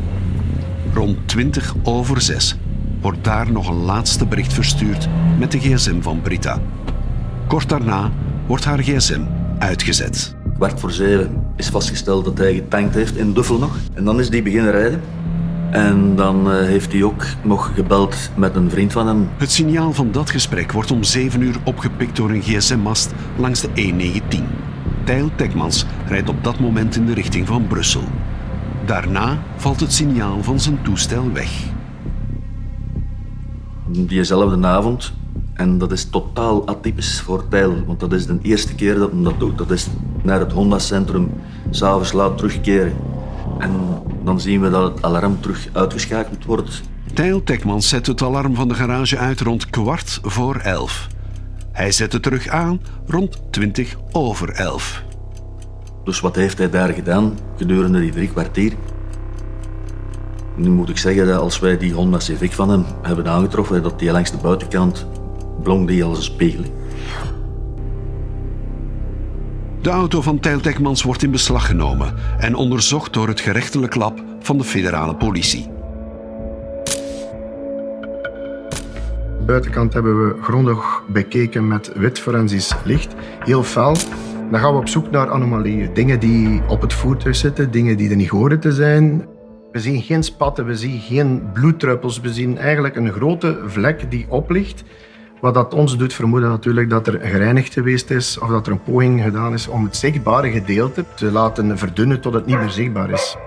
Rond 0.93 1.17
20 1.25 1.75
over 1.83 2.21
6 2.21 2.57
wordt 3.01 3.23
daar 3.23 3.51
nog 3.51 3.69
een 3.69 3.83
laatste 3.83 4.25
bericht 4.25 4.53
verstuurd 4.53 5.07
met 5.39 5.51
de 5.51 5.59
gsm 5.59 6.01
van 6.01 6.21
Brita. 6.21 6.59
Kort 7.47 7.69
daarna 7.69 8.11
wordt 8.47 8.65
haar 8.65 8.79
gsm 8.79 9.21
uitgezet. 9.59 10.35
Kwart 10.55 10.79
voor 10.79 10.91
zeven 10.91 11.43
is 11.55 11.69
vastgesteld 11.69 12.25
dat 12.25 12.37
hij 12.37 12.53
getankt 12.53 12.95
heeft 12.95 13.17
in 13.17 13.33
Duffel 13.33 13.57
nog. 13.57 13.77
En 13.93 14.03
dan 14.03 14.19
is 14.19 14.29
hij 14.29 14.43
beginnen 14.43 14.71
rijden. 14.71 15.01
En 15.71 16.15
dan 16.15 16.51
eh, 16.51 16.57
heeft 16.57 16.91
hij 16.91 17.03
ook 17.03 17.23
nog 17.43 17.71
gebeld 17.75 18.15
met 18.35 18.55
een 18.55 18.69
vriend 18.69 18.91
van 18.91 19.07
hem. 19.07 19.29
Het 19.37 19.51
signaal 19.51 19.93
van 19.93 20.11
dat 20.11 20.29
gesprek 20.29 20.71
wordt 20.71 20.91
om 20.91 21.03
7 21.03 21.41
uur 21.41 21.55
opgepikt 21.63 22.15
door 22.15 22.29
een 22.29 22.41
gsm-mast 22.41 23.13
langs 23.37 23.61
de 23.61 23.69
E19. 23.69 24.68
Tijl 25.09 25.29
Tekmans 25.35 25.85
rijdt 26.07 26.29
op 26.29 26.43
dat 26.43 26.59
moment 26.59 26.95
in 26.95 27.05
de 27.05 27.13
richting 27.13 27.47
van 27.47 27.67
Brussel. 27.67 28.01
Daarna 28.85 29.43
valt 29.55 29.79
het 29.79 29.93
signaal 29.93 30.43
van 30.43 30.59
zijn 30.59 30.81
toestel 30.81 31.31
weg. 31.31 31.63
Diezelfde 33.87 34.67
avond, 34.67 35.13
en 35.53 35.77
dat 35.77 35.91
is 35.91 36.09
totaal 36.09 36.67
atypisch 36.67 37.21
voor 37.21 37.47
Tijl, 37.47 37.85
want 37.85 37.99
dat 37.99 38.13
is 38.13 38.25
de 38.25 38.37
eerste 38.41 38.75
keer 38.75 38.95
dat 38.95 39.11
hij 39.11 39.23
dat 39.23 39.39
doet. 39.39 39.57
Dat 39.57 39.71
is 39.71 39.87
naar 40.21 40.39
het 40.39 40.51
Honda-centrum 40.51 41.31
s'avonds 41.69 42.11
laat 42.11 42.37
terugkeren. 42.37 42.95
En 43.59 43.71
dan 44.23 44.39
zien 44.39 44.61
we 44.61 44.69
dat 44.69 44.93
het 44.93 45.03
alarm 45.03 45.41
terug 45.41 45.69
uitgeschakeld 45.73 46.45
wordt. 46.45 46.81
Tijl 47.13 47.43
Tekmans 47.43 47.89
zet 47.89 48.07
het 48.07 48.21
alarm 48.21 48.55
van 48.55 48.67
de 48.67 48.73
garage 48.73 49.17
uit 49.17 49.41
rond 49.41 49.69
kwart 49.69 50.19
voor 50.21 50.55
elf. 50.55 51.07
Hij 51.79 51.91
zet 51.91 52.13
het 52.13 52.23
terug 52.23 52.47
aan 52.47 52.81
rond 53.07 53.41
20 53.49 53.95
over 54.11 54.49
11. 54.49 55.03
Dus 56.03 56.19
wat 56.19 56.35
heeft 56.35 56.57
hij 56.57 56.69
daar 56.69 56.93
gedaan 56.93 57.37
gedurende 57.57 57.99
die 57.99 58.11
drie 58.11 58.29
kwartier? 58.29 58.73
Nu 60.55 60.69
moet 60.69 60.89
ik 60.89 60.97
zeggen 60.97 61.27
dat 61.27 61.39
als 61.39 61.59
wij 61.59 61.77
die 61.77 61.93
Honda 61.93 62.19
Civic 62.19 62.51
van 62.51 62.69
hem 62.69 62.85
hebben 63.01 63.27
aangetroffen, 63.27 63.83
dat 63.83 63.99
die 63.99 64.11
langs 64.11 64.31
de 64.31 64.37
buitenkant 64.37 65.07
blonk 65.63 65.87
die 65.87 66.03
als 66.03 66.17
een 66.17 66.23
spiegel. 66.23 66.63
De 69.81 69.89
auto 69.89 70.21
van 70.21 70.39
Tijl 70.39 70.59
wordt 71.03 71.23
in 71.23 71.31
beslag 71.31 71.65
genomen 71.65 72.13
en 72.39 72.55
onderzocht 72.55 73.13
door 73.13 73.27
het 73.27 73.39
gerechtelijk 73.39 73.95
lab 73.95 74.23
van 74.39 74.57
de 74.57 74.63
federale 74.63 75.15
politie. 75.15 75.78
Buitenkant 79.49 79.93
hebben 79.93 80.27
we 80.27 80.41
grondig 80.41 81.03
bekeken 81.07 81.67
met 81.67 81.91
wit 81.95 82.19
forensisch 82.19 82.75
licht, 82.83 83.15
heel 83.39 83.63
fel. 83.63 83.95
Dan 84.51 84.59
gaan 84.59 84.73
we 84.73 84.79
op 84.79 84.87
zoek 84.87 85.11
naar 85.11 85.29
anomalieën. 85.29 85.93
Dingen 85.93 86.19
die 86.19 86.61
op 86.67 86.81
het 86.81 86.93
voertuig 86.93 87.35
zitten, 87.35 87.71
dingen 87.71 87.97
die 87.97 88.09
er 88.09 88.15
niet 88.15 88.29
horen 88.29 88.59
te 88.59 88.71
zijn. 88.71 89.27
We 89.71 89.79
zien 89.79 90.01
geen 90.01 90.23
spatten, 90.23 90.65
we 90.65 90.75
zien 90.75 90.99
geen 90.99 91.51
bloeddruppels. 91.53 92.19
We 92.19 92.33
zien 92.33 92.57
eigenlijk 92.57 92.95
een 92.95 93.11
grote 93.11 93.59
vlek 93.65 94.11
die 94.11 94.25
oplicht. 94.29 94.83
Wat 95.41 95.53
dat 95.53 95.73
ons 95.73 95.97
doet 95.97 96.13
vermoeden 96.13 96.49
natuurlijk 96.49 96.89
dat 96.89 97.07
er 97.07 97.19
gereinigd 97.21 97.73
geweest 97.73 98.09
is 98.09 98.39
of 98.39 98.49
dat 98.49 98.65
er 98.67 98.71
een 98.71 98.83
poging 98.83 99.23
gedaan 99.23 99.53
is 99.53 99.67
om 99.67 99.83
het 99.83 99.95
zichtbare 99.95 100.51
gedeelte 100.51 101.05
te 101.15 101.31
laten 101.31 101.77
verdunnen 101.77 102.21
tot 102.21 102.33
het 102.33 102.45
niet 102.45 102.59
meer 102.59 102.69
zichtbaar 102.69 103.09
is. 103.09 103.37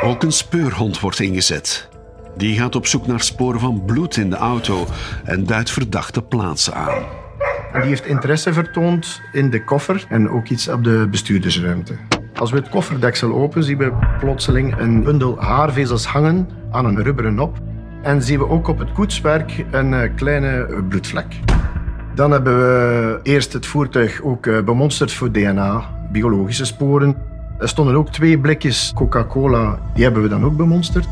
Ook 0.00 0.22
een 0.22 0.32
speurhond 0.32 1.00
wordt 1.00 1.20
ingezet. 1.20 1.87
Die 2.38 2.58
gaat 2.58 2.76
op 2.76 2.86
zoek 2.86 3.06
naar 3.06 3.20
sporen 3.20 3.60
van 3.60 3.82
bloed 3.84 4.16
in 4.16 4.30
de 4.30 4.36
auto 4.36 4.86
en 5.24 5.46
duidt 5.46 5.70
verdachte 5.70 6.22
plaatsen 6.22 6.74
aan. 6.74 7.02
Die 7.72 7.82
heeft 7.82 8.06
interesse 8.06 8.52
vertoond 8.52 9.20
in 9.32 9.50
de 9.50 9.64
koffer 9.64 10.06
en 10.08 10.30
ook 10.30 10.48
iets 10.48 10.68
op 10.68 10.84
de 10.84 11.08
bestuurdersruimte. 11.10 11.94
Als 12.34 12.50
we 12.50 12.56
het 12.56 12.68
kofferdeksel 12.68 13.34
open, 13.34 13.64
zien 13.64 13.78
we 13.78 13.92
plotseling 14.18 14.78
een 14.78 15.02
bundel 15.02 15.40
haarvezels 15.40 16.06
hangen 16.06 16.48
aan 16.70 16.84
een 16.84 17.02
rubberen 17.02 17.34
nop. 17.34 17.58
En 18.02 18.22
zien 18.22 18.38
we 18.38 18.48
ook 18.48 18.68
op 18.68 18.78
het 18.78 18.92
koetswerk 18.92 19.64
een 19.70 19.94
eh, 19.94 20.10
kleine 20.16 20.82
bloedvlek. 20.88 21.40
Dan 22.14 22.30
hebben 22.30 22.58
we 22.58 23.20
eerst 23.22 23.52
het 23.52 23.66
voertuig 23.66 24.22
ook 24.22 24.46
eh, 24.46 24.60
bemonsterd 24.60 25.12
voor 25.12 25.32
DNA, 25.32 25.90
biologische 26.12 26.64
sporen. 26.64 27.16
Er 27.58 27.68
stonden 27.68 27.94
ook 27.94 28.08
twee 28.08 28.38
blikjes 28.38 28.92
Coca-Cola, 28.94 29.78
die 29.94 30.04
hebben 30.04 30.22
we 30.22 30.28
dan 30.28 30.44
ook 30.44 30.56
bemonsterd. 30.56 31.08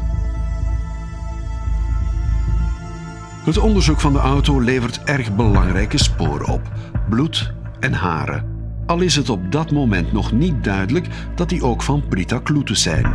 Het 3.46 3.58
onderzoek 3.58 4.00
van 4.00 4.12
de 4.12 4.18
auto 4.18 4.60
levert 4.60 5.02
erg 5.04 5.36
belangrijke 5.36 5.98
sporen 5.98 6.46
op: 6.46 6.60
bloed 7.08 7.52
en 7.80 7.92
haren. 7.92 8.44
Al 8.86 9.00
is 9.00 9.16
het 9.16 9.28
op 9.28 9.52
dat 9.52 9.70
moment 9.70 10.12
nog 10.12 10.32
niet 10.32 10.64
duidelijk 10.64 11.06
dat 11.34 11.48
die 11.48 11.64
ook 11.64 11.82
van 11.82 12.02
Brita 12.08 12.38
Kloete 12.38 12.74
zijn. 12.74 13.12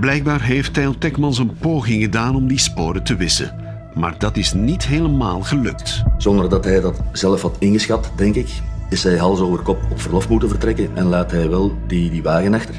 Blijkbaar 0.00 0.42
heeft 0.42 0.74
Tijl 0.74 0.98
Tekmans 0.98 1.38
een 1.38 1.56
poging 1.58 2.02
gedaan 2.02 2.34
om 2.34 2.48
die 2.48 2.58
sporen 2.58 3.04
te 3.04 3.16
wissen. 3.16 3.54
Maar 3.94 4.18
dat 4.18 4.36
is 4.36 4.52
niet 4.52 4.86
helemaal 4.86 5.40
gelukt. 5.40 6.02
Zonder 6.16 6.48
dat 6.48 6.64
hij 6.64 6.80
dat 6.80 7.00
zelf 7.12 7.42
had 7.42 7.56
ingeschat, 7.58 8.12
denk 8.16 8.34
ik, 8.34 8.48
is 8.90 9.02
hij 9.02 9.16
hals 9.16 9.40
over 9.40 9.62
kop 9.62 9.78
op 9.90 10.00
verlof 10.00 10.28
moeten 10.28 10.48
vertrekken 10.48 10.96
en 10.96 11.04
laat 11.04 11.30
hij 11.30 11.48
wel 11.48 11.78
die, 11.86 12.10
die 12.10 12.22
wagen 12.22 12.54
achter. 12.54 12.74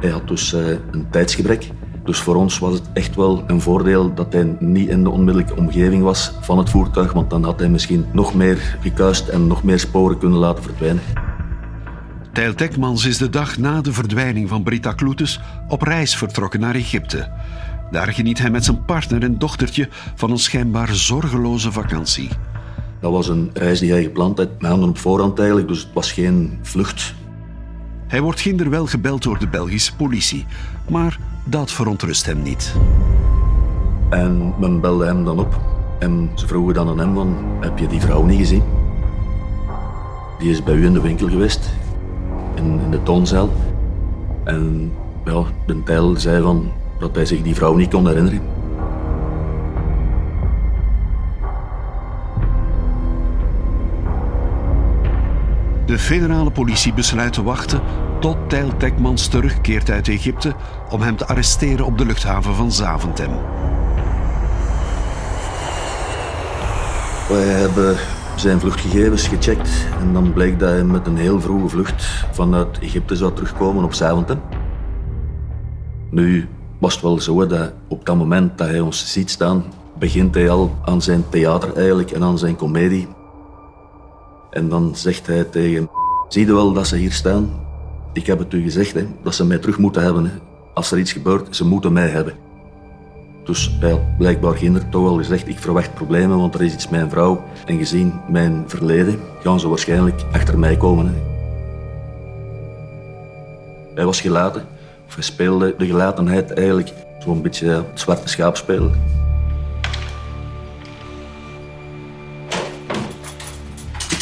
Hij 0.00 0.10
had 0.10 0.28
dus 0.28 0.54
uh, 0.54 0.68
een 0.90 1.06
tijdsgebrek. 1.10 1.70
Dus 2.04 2.18
voor 2.18 2.34
ons 2.34 2.58
was 2.58 2.74
het 2.74 2.82
echt 2.92 3.16
wel 3.16 3.44
een 3.46 3.60
voordeel 3.60 4.14
dat 4.14 4.32
hij 4.32 4.56
niet 4.58 4.88
in 4.88 5.02
de 5.02 5.10
onmiddellijke 5.10 5.56
omgeving 5.56 6.02
was 6.02 6.32
van 6.40 6.58
het 6.58 6.70
voertuig, 6.70 7.12
want 7.12 7.30
dan 7.30 7.44
had 7.44 7.58
hij 7.58 7.68
misschien 7.68 8.06
nog 8.12 8.34
meer 8.34 8.76
gekuist 8.80 9.28
en 9.28 9.46
nog 9.46 9.62
meer 9.62 9.78
sporen 9.78 10.18
kunnen 10.18 10.38
laten 10.38 10.62
verdwijnen. 10.62 11.02
Tijl 12.32 12.54
Tekmans 12.54 13.04
is 13.04 13.18
de 13.18 13.30
dag 13.30 13.58
na 13.58 13.80
de 13.80 13.92
verdwijning 13.92 14.48
van 14.48 14.62
Brita 14.62 14.92
Kloetes 14.92 15.40
op 15.68 15.82
reis 15.82 16.16
vertrokken 16.16 16.60
naar 16.60 16.74
Egypte. 16.74 17.30
Daar 17.90 18.12
geniet 18.12 18.38
hij 18.38 18.50
met 18.50 18.64
zijn 18.64 18.84
partner 18.84 19.22
en 19.22 19.38
dochtertje 19.38 19.88
van 20.14 20.30
een 20.30 20.38
schijnbaar 20.38 20.94
zorgeloze 20.94 21.72
vakantie. 21.72 22.28
Dat 23.00 23.12
was 23.12 23.28
een 23.28 23.50
reis 23.52 23.78
die 23.78 23.90
hij 23.90 24.02
gepland 24.02 24.38
had, 24.38 24.48
met 24.60 24.70
handen 24.70 24.88
op 24.88 24.98
voorhand 24.98 25.38
eigenlijk, 25.38 25.68
dus 25.68 25.82
het 25.82 25.92
was 25.92 26.12
geen 26.12 26.58
vlucht. 26.62 27.14
Hij 28.06 28.20
wordt 28.20 28.40
kinderwel 28.40 28.86
gebeld 28.86 29.22
door 29.22 29.38
de 29.38 29.48
Belgische 29.48 29.96
politie, 29.96 30.46
maar 30.88 31.18
dat 31.44 31.70
verontrust 31.72 32.26
hem 32.26 32.42
niet. 32.42 32.74
En 34.08 34.54
men 34.58 34.80
belde 34.80 35.06
hem 35.06 35.24
dan 35.24 35.38
op 35.38 35.60
en 35.98 36.30
ze 36.34 36.46
vroegen 36.46 36.74
dan 36.74 36.88
aan 36.88 36.98
hem 36.98 37.14
van, 37.14 37.36
heb 37.60 37.78
je 37.78 37.86
die 37.86 38.00
vrouw 38.00 38.22
niet 38.22 38.38
gezien? 38.38 38.62
Die 40.38 40.50
is 40.50 40.62
bij 40.62 40.74
u 40.74 40.84
in 40.84 40.92
de 40.92 41.00
winkel 41.00 41.28
geweest, 41.28 41.70
in, 42.54 42.80
de 42.90 43.02
toonzaal. 43.02 43.48
En 44.44 44.92
ja, 45.24 45.42
de 45.66 45.82
Tijl 45.82 46.16
zei 46.16 46.42
van, 46.42 46.70
dat 46.98 47.14
hij 47.14 47.26
zich 47.26 47.42
die 47.42 47.54
vrouw 47.54 47.74
niet 47.74 47.90
kon 47.90 48.06
herinneren. 48.06 48.53
De 55.86 55.98
federale 55.98 56.50
politie 56.50 56.92
besluit 56.92 57.32
te 57.32 57.42
wachten 57.42 57.80
tot 58.20 58.36
Tijl 58.48 58.76
Tekmans 58.76 59.26
terugkeert 59.26 59.90
uit 59.90 60.08
Egypte 60.08 60.54
om 60.90 61.00
hem 61.00 61.16
te 61.16 61.26
arresteren 61.26 61.86
op 61.86 61.98
de 61.98 62.06
luchthaven 62.06 62.54
van 62.54 62.72
Zaventem. 62.72 63.30
Wij 67.28 67.44
hebben 67.44 67.96
zijn 68.36 68.60
vluchtgegevens 68.60 69.28
gecheckt 69.28 69.86
en 70.00 70.12
dan 70.12 70.32
bleek 70.32 70.58
dat 70.58 70.68
hij 70.68 70.84
met 70.84 71.06
een 71.06 71.16
heel 71.16 71.40
vroege 71.40 71.68
vlucht 71.68 72.26
vanuit 72.32 72.78
Egypte 72.78 73.16
zou 73.16 73.32
terugkomen 73.32 73.84
op 73.84 73.94
Zaventem. 73.94 74.40
Nu 76.10 76.48
was 76.78 76.92
het 76.94 77.02
wel 77.02 77.20
zo 77.20 77.46
dat 77.46 77.72
op 77.88 78.06
dat 78.06 78.16
moment 78.16 78.58
dat 78.58 78.68
hij 78.68 78.80
ons 78.80 79.12
ziet 79.12 79.30
staan, 79.30 79.64
begint 79.98 80.34
hij 80.34 80.50
al 80.50 80.76
aan 80.84 81.02
zijn 81.02 81.24
theater 81.28 81.76
eigenlijk 81.76 82.10
en 82.10 82.22
aan 82.22 82.38
zijn 82.38 82.56
komedie. 82.56 83.08
En 84.54 84.68
dan 84.68 84.96
zegt 84.96 85.26
hij 85.26 85.44
tegen 85.44 85.88
zie 86.28 86.46
je 86.46 86.54
wel 86.54 86.72
dat 86.72 86.86
ze 86.86 86.96
hier 86.96 87.12
staan? 87.12 87.50
Ik 88.12 88.26
heb 88.26 88.38
het 88.38 88.52
u 88.52 88.62
gezegd, 88.62 88.94
hè, 88.94 89.06
dat 89.22 89.34
ze 89.34 89.46
mij 89.46 89.58
terug 89.58 89.78
moeten 89.78 90.02
hebben. 90.02 90.24
Hè. 90.24 90.30
Als 90.74 90.90
er 90.90 90.98
iets 90.98 91.12
gebeurt, 91.12 91.56
ze 91.56 91.64
moeten 91.64 91.92
mij 91.92 92.08
hebben. 92.08 92.34
Dus 93.44 93.76
hij 93.80 93.90
had 93.90 94.16
blijkbaar 94.18 94.56
ginder 94.56 94.88
toch 94.88 95.08
al 95.08 95.16
gezegd, 95.16 95.48
ik 95.48 95.58
verwacht 95.58 95.94
problemen, 95.94 96.38
want 96.38 96.54
er 96.54 96.62
is 96.62 96.74
iets 96.74 96.88
met 96.88 97.00
mijn 97.00 97.10
vrouw. 97.10 97.42
En 97.66 97.78
gezien 97.78 98.12
mijn 98.28 98.64
verleden, 98.66 99.18
gaan 99.42 99.60
ze 99.60 99.68
waarschijnlijk 99.68 100.22
achter 100.32 100.58
mij 100.58 100.76
komen. 100.76 101.06
Hè. 101.06 101.12
Hij 103.94 104.04
was 104.04 104.20
gelaten, 104.20 104.66
of 105.06 105.14
hij 105.14 105.24
speelde 105.24 105.74
de 105.78 105.86
gelatenheid 105.86 106.52
eigenlijk 106.52 106.92
zo'n 107.18 107.42
beetje 107.42 107.68
het 107.68 108.00
zwarte 108.00 108.28
schaap 108.28 108.56
spelen. 108.56 108.92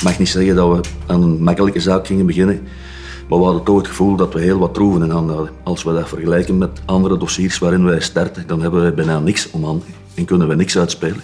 Ik 0.03 0.09
mag 0.09 0.19
niet 0.19 0.29
zeggen 0.29 0.55
dat 0.55 0.77
we 0.77 0.81
aan 1.07 1.23
een 1.23 1.43
makkelijke 1.43 1.81
zaak 1.81 2.07
gingen 2.07 2.27
beginnen, 2.27 2.63
maar 3.29 3.39
we 3.39 3.45
hadden 3.45 3.63
toch 3.63 3.77
het 3.77 3.87
gevoel 3.87 4.17
dat 4.17 4.33
we 4.33 4.41
heel 4.41 4.59
wat 4.59 4.75
troeven 4.75 5.03
in 5.03 5.11
handen 5.11 5.37
hadden. 5.37 5.55
Als 5.65 5.83
we 5.83 5.93
dat 5.93 6.09
vergelijken 6.09 6.59
met 6.59 6.81
andere 6.85 7.19
dossiers 7.19 7.59
waarin 7.59 7.85
wij 7.85 8.01
starten, 8.01 8.47
dan 8.47 8.63
hebben 8.63 8.85
we 8.85 8.93
bijna 8.93 9.19
niks 9.19 9.51
om 9.51 9.65
handen 9.65 9.89
en 10.15 10.25
kunnen 10.25 10.49
we 10.49 10.55
niks 10.55 10.79
uitspelen. 10.79 11.23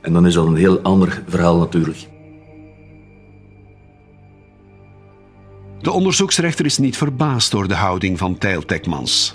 En 0.00 0.12
dan 0.12 0.26
is 0.26 0.34
dat 0.34 0.46
een 0.46 0.56
heel 0.56 0.80
ander 0.80 1.22
verhaal 1.28 1.58
natuurlijk. 1.58 2.08
De 5.80 5.90
onderzoeksrechter 5.90 6.64
is 6.64 6.78
niet 6.78 6.96
verbaasd 6.96 7.50
door 7.50 7.68
de 7.68 7.74
houding 7.74 8.18
van 8.18 8.38
Tijl 8.38 8.64
Tekmans. 8.64 9.34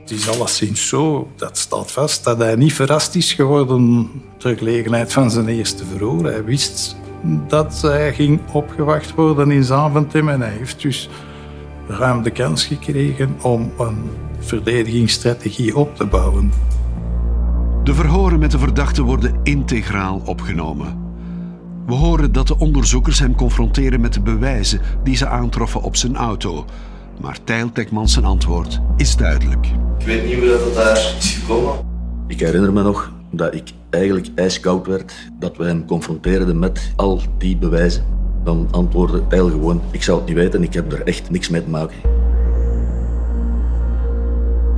Het 0.00 0.10
is 0.10 0.28
alleszins 0.28 0.88
zo, 0.88 1.30
dat 1.36 1.58
staat 1.58 1.92
vast, 1.92 2.24
dat 2.24 2.38
hij 2.38 2.54
niet 2.54 2.72
verrast 2.72 3.14
is 3.14 3.32
geworden 3.32 4.10
ter 4.38 4.56
gelegenheid 4.56 5.12
van 5.12 5.30
zijn 5.30 5.48
eerste 5.48 5.84
verhoor. 5.84 6.24
Hij 6.24 6.44
wist 6.44 6.96
dat 7.48 7.80
hij 7.82 8.14
ging 8.14 8.40
opgewacht 8.52 9.14
worden 9.14 9.50
in 9.50 9.64
Zaventem 9.64 10.28
en 10.28 10.40
hij 10.40 10.50
heeft 10.50 10.82
dus 10.82 11.08
ruim 11.86 12.22
de 12.22 12.30
kans 12.30 12.64
gekregen 12.64 13.36
om 13.42 13.72
een 13.78 14.10
verdedigingsstrategie 14.38 15.76
op 15.76 15.96
te 15.96 16.06
bouwen. 16.06 16.52
De 17.84 17.94
verhoren 17.94 18.38
met 18.38 18.50
de 18.50 18.58
verdachte 18.58 19.02
worden 19.02 19.40
integraal 19.42 20.22
opgenomen. 20.24 21.00
We 21.86 21.94
horen 21.94 22.32
dat 22.32 22.46
de 22.46 22.58
onderzoekers 22.58 23.18
hem 23.18 23.34
confronteren 23.34 24.00
met 24.00 24.12
de 24.12 24.20
bewijzen 24.20 24.80
die 25.04 25.16
ze 25.16 25.26
aantroffen 25.26 25.82
op 25.82 25.96
zijn 25.96 26.16
auto. 26.16 26.64
Maar 27.20 27.38
Tijl 27.44 27.72
Tekmans 27.72 28.12
zijn 28.12 28.24
antwoord 28.24 28.80
is 28.96 29.16
duidelijk. 29.16 29.66
Ik 29.98 30.06
weet 30.06 30.24
niet 30.24 30.34
hoe 30.34 30.46
dat 30.46 30.74
daar 30.74 30.96
is 31.18 31.38
gekomen. 31.40 31.74
Ik 32.26 32.40
herinner 32.40 32.72
me 32.72 32.82
nog 32.82 33.12
dat 33.32 33.54
ik 33.54 33.72
eigenlijk 33.90 34.28
ijskoud 34.34 34.86
werd, 34.86 35.14
dat 35.38 35.56
we 35.56 35.64
hem 35.64 35.86
confronteerden 35.86 36.58
met 36.58 36.92
al 36.96 37.20
die 37.38 37.56
bewijzen. 37.56 38.04
Dan 38.44 38.68
antwoordde 38.70 39.26
Tijl 39.26 39.48
gewoon, 39.50 39.80
ik 39.90 40.02
zou 40.02 40.18
het 40.18 40.26
niet 40.26 40.36
weten, 40.36 40.62
ik 40.62 40.74
heb 40.74 40.92
er 40.92 41.02
echt 41.02 41.30
niks 41.30 41.48
mee 41.48 41.62
te 41.62 41.70
maken. 41.70 41.96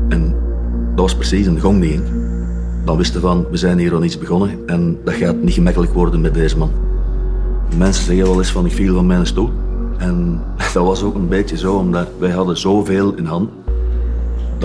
En 0.08 0.36
dat 0.94 1.00
was 1.04 1.14
precies 1.14 1.46
een 1.46 1.60
gong 1.60 1.80
die 1.80 1.90
ging. 1.90 2.04
Dan 2.84 2.96
wisten 2.96 3.20
van, 3.20 3.46
we 3.50 3.56
zijn 3.56 3.78
hier 3.78 3.94
aan 3.94 4.04
iets 4.04 4.18
begonnen 4.18 4.58
en 4.66 4.98
dat 5.04 5.14
gaat 5.14 5.42
niet 5.42 5.54
gemakkelijk 5.54 5.92
worden 5.92 6.20
met 6.20 6.34
deze 6.34 6.58
man. 6.58 6.70
Mensen 7.76 8.04
zeggen 8.04 8.24
wel 8.24 8.38
eens 8.38 8.52
van, 8.52 8.66
ik 8.66 8.72
viel 8.72 8.94
van 8.94 9.06
mijn 9.06 9.26
stoel. 9.26 9.50
En 9.98 10.40
dat 10.74 10.84
was 10.84 11.02
ook 11.02 11.14
een 11.14 11.28
beetje 11.28 11.56
zo, 11.56 11.74
omdat 11.74 12.08
wij 12.18 12.30
hadden 12.30 12.58
zoveel 12.58 13.14
in 13.14 13.24
hand 13.24 13.50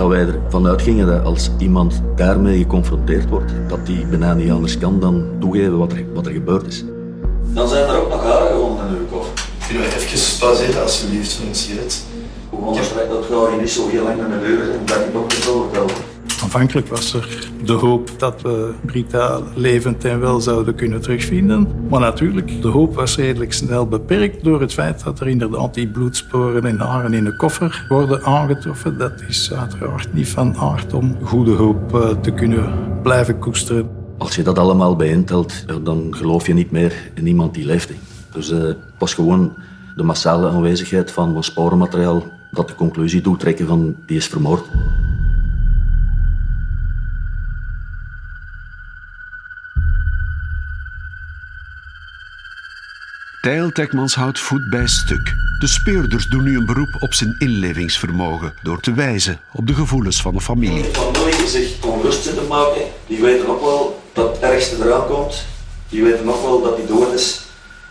dat 0.00 0.08
wij 0.08 0.26
ervan 0.44 0.66
uitgingen 0.66 1.06
dat 1.06 1.24
als 1.24 1.50
iemand 1.58 2.02
daarmee 2.16 2.58
geconfronteerd 2.58 3.28
wordt, 3.28 3.52
dat 3.68 3.86
die 3.86 4.06
bijna 4.06 4.34
niet 4.34 4.50
anders 4.50 4.78
kan 4.78 5.00
dan 5.00 5.24
toegeven 5.40 5.78
wat 5.78 5.92
er, 5.92 6.04
wat 6.14 6.26
er 6.26 6.32
gebeurd 6.32 6.66
is. 6.66 6.84
Dan 7.42 7.68
zijn 7.68 7.88
er 7.88 8.00
ook 8.00 8.08
nog 8.08 8.22
haren 8.22 8.48
gevonden 8.48 8.86
in 8.86 8.94
uw 8.94 9.06
koffer. 9.10 9.48
Kunnen 9.66 9.88
we 9.88 9.94
even 9.96 10.38
pauzeren 10.38 10.82
alsjeblieft 10.82 11.32
voor 11.32 11.46
een 11.46 11.54
sigaret? 11.54 12.04
Hoe 12.50 12.66
onderstreekt 12.66 13.10
dat 13.10 13.24
gewoon 13.24 13.58
niet 13.58 13.70
zo 13.70 13.88
heel 13.88 14.02
lang 14.02 14.18
naar 14.18 14.30
de 14.30 14.46
deur 14.46 14.70
en 14.70 14.80
dat 14.84 14.96
ik 14.96 15.12
nog 15.12 15.22
niet 15.22 15.48
overtelde? 15.48 15.92
Aanvankelijk 16.42 16.88
was 16.88 17.14
er 17.14 17.50
de 17.64 17.72
hoop 17.72 18.10
dat 18.18 18.42
we 18.42 18.74
Brita 18.86 19.40
levend 19.54 20.04
en 20.04 20.20
wel 20.20 20.40
zouden 20.40 20.74
kunnen 20.74 21.00
terugvinden. 21.00 21.68
Maar 21.88 22.00
natuurlijk, 22.00 22.62
de 22.62 22.68
hoop 22.68 22.94
was 22.94 23.16
redelijk 23.16 23.52
snel 23.52 23.86
beperkt 23.86 24.44
door 24.44 24.60
het 24.60 24.72
feit 24.72 25.04
dat 25.04 25.20
er 25.20 25.28
inderdaad 25.28 25.74
die 25.74 25.88
bloedsporen 25.88 26.64
en 26.64 26.78
haren 26.78 27.14
in 27.14 27.24
de 27.24 27.36
koffer 27.36 27.84
worden 27.88 28.24
aangetroffen. 28.24 28.98
Dat 28.98 29.12
is 29.28 29.52
uiteraard 29.52 30.12
niet 30.12 30.28
van 30.28 30.56
aard 30.56 30.92
om 30.92 31.16
goede 31.22 31.52
hoop 31.52 31.94
eh, 31.94 32.08
te 32.08 32.30
kunnen 32.30 32.72
blijven 33.02 33.38
koesteren. 33.38 33.88
Als 34.18 34.36
je 34.36 34.42
dat 34.42 34.58
allemaal 34.58 34.96
bijeentelt, 34.96 35.64
dan 35.84 36.06
geloof 36.10 36.46
je 36.46 36.54
niet 36.54 36.70
meer 36.70 37.10
in 37.14 37.26
iemand 37.26 37.54
die 37.54 37.64
leeft. 37.64 37.92
Dus 38.32 38.48
het 38.48 38.76
was 38.98 39.14
gewoon 39.14 39.52
de 39.96 40.02
massale 40.02 40.48
aanwezigheid 40.48 41.10
van, 41.10 41.32
van 41.32 41.44
sporenmateriaal 41.44 42.22
dat 42.50 42.68
de 42.68 42.74
conclusie 42.74 43.20
doet 43.20 43.40
trekken 43.40 43.66
van 43.66 43.96
die 44.06 44.16
is 44.16 44.26
vermoord. 44.26 44.64
Tijl 53.40 53.70
Tekmans 53.72 54.14
houdt 54.14 54.38
voet 54.40 54.70
bij 54.70 54.86
stuk. 54.86 55.34
De 55.58 55.66
speurders 55.66 56.26
doen 56.26 56.42
nu 56.44 56.56
een 56.56 56.66
beroep 56.66 56.96
op 56.98 57.14
zijn 57.14 57.34
inlevingsvermogen 57.38 58.52
door 58.62 58.80
te 58.80 58.92
wijzen 58.94 59.40
op 59.52 59.66
de 59.66 59.74
gevoelens 59.74 60.20
van 60.20 60.34
de 60.34 60.40
familie. 60.40 60.84
Familie 60.84 61.48
zich 61.48 61.68
onrust 61.84 62.22
zitten 62.22 62.46
maken, 62.46 62.82
die 63.06 63.20
weten 63.20 63.48
ook 63.48 63.60
wel 63.60 64.02
dat 64.12 64.32
het 64.34 64.42
ergste 64.50 64.76
eraan 64.84 65.06
komt. 65.06 65.44
Die 65.88 66.02
weten 66.02 66.28
ook 66.28 66.42
wel 66.42 66.62
dat 66.62 66.76
hij 66.76 66.86
dood 66.86 67.12
is. 67.14 67.40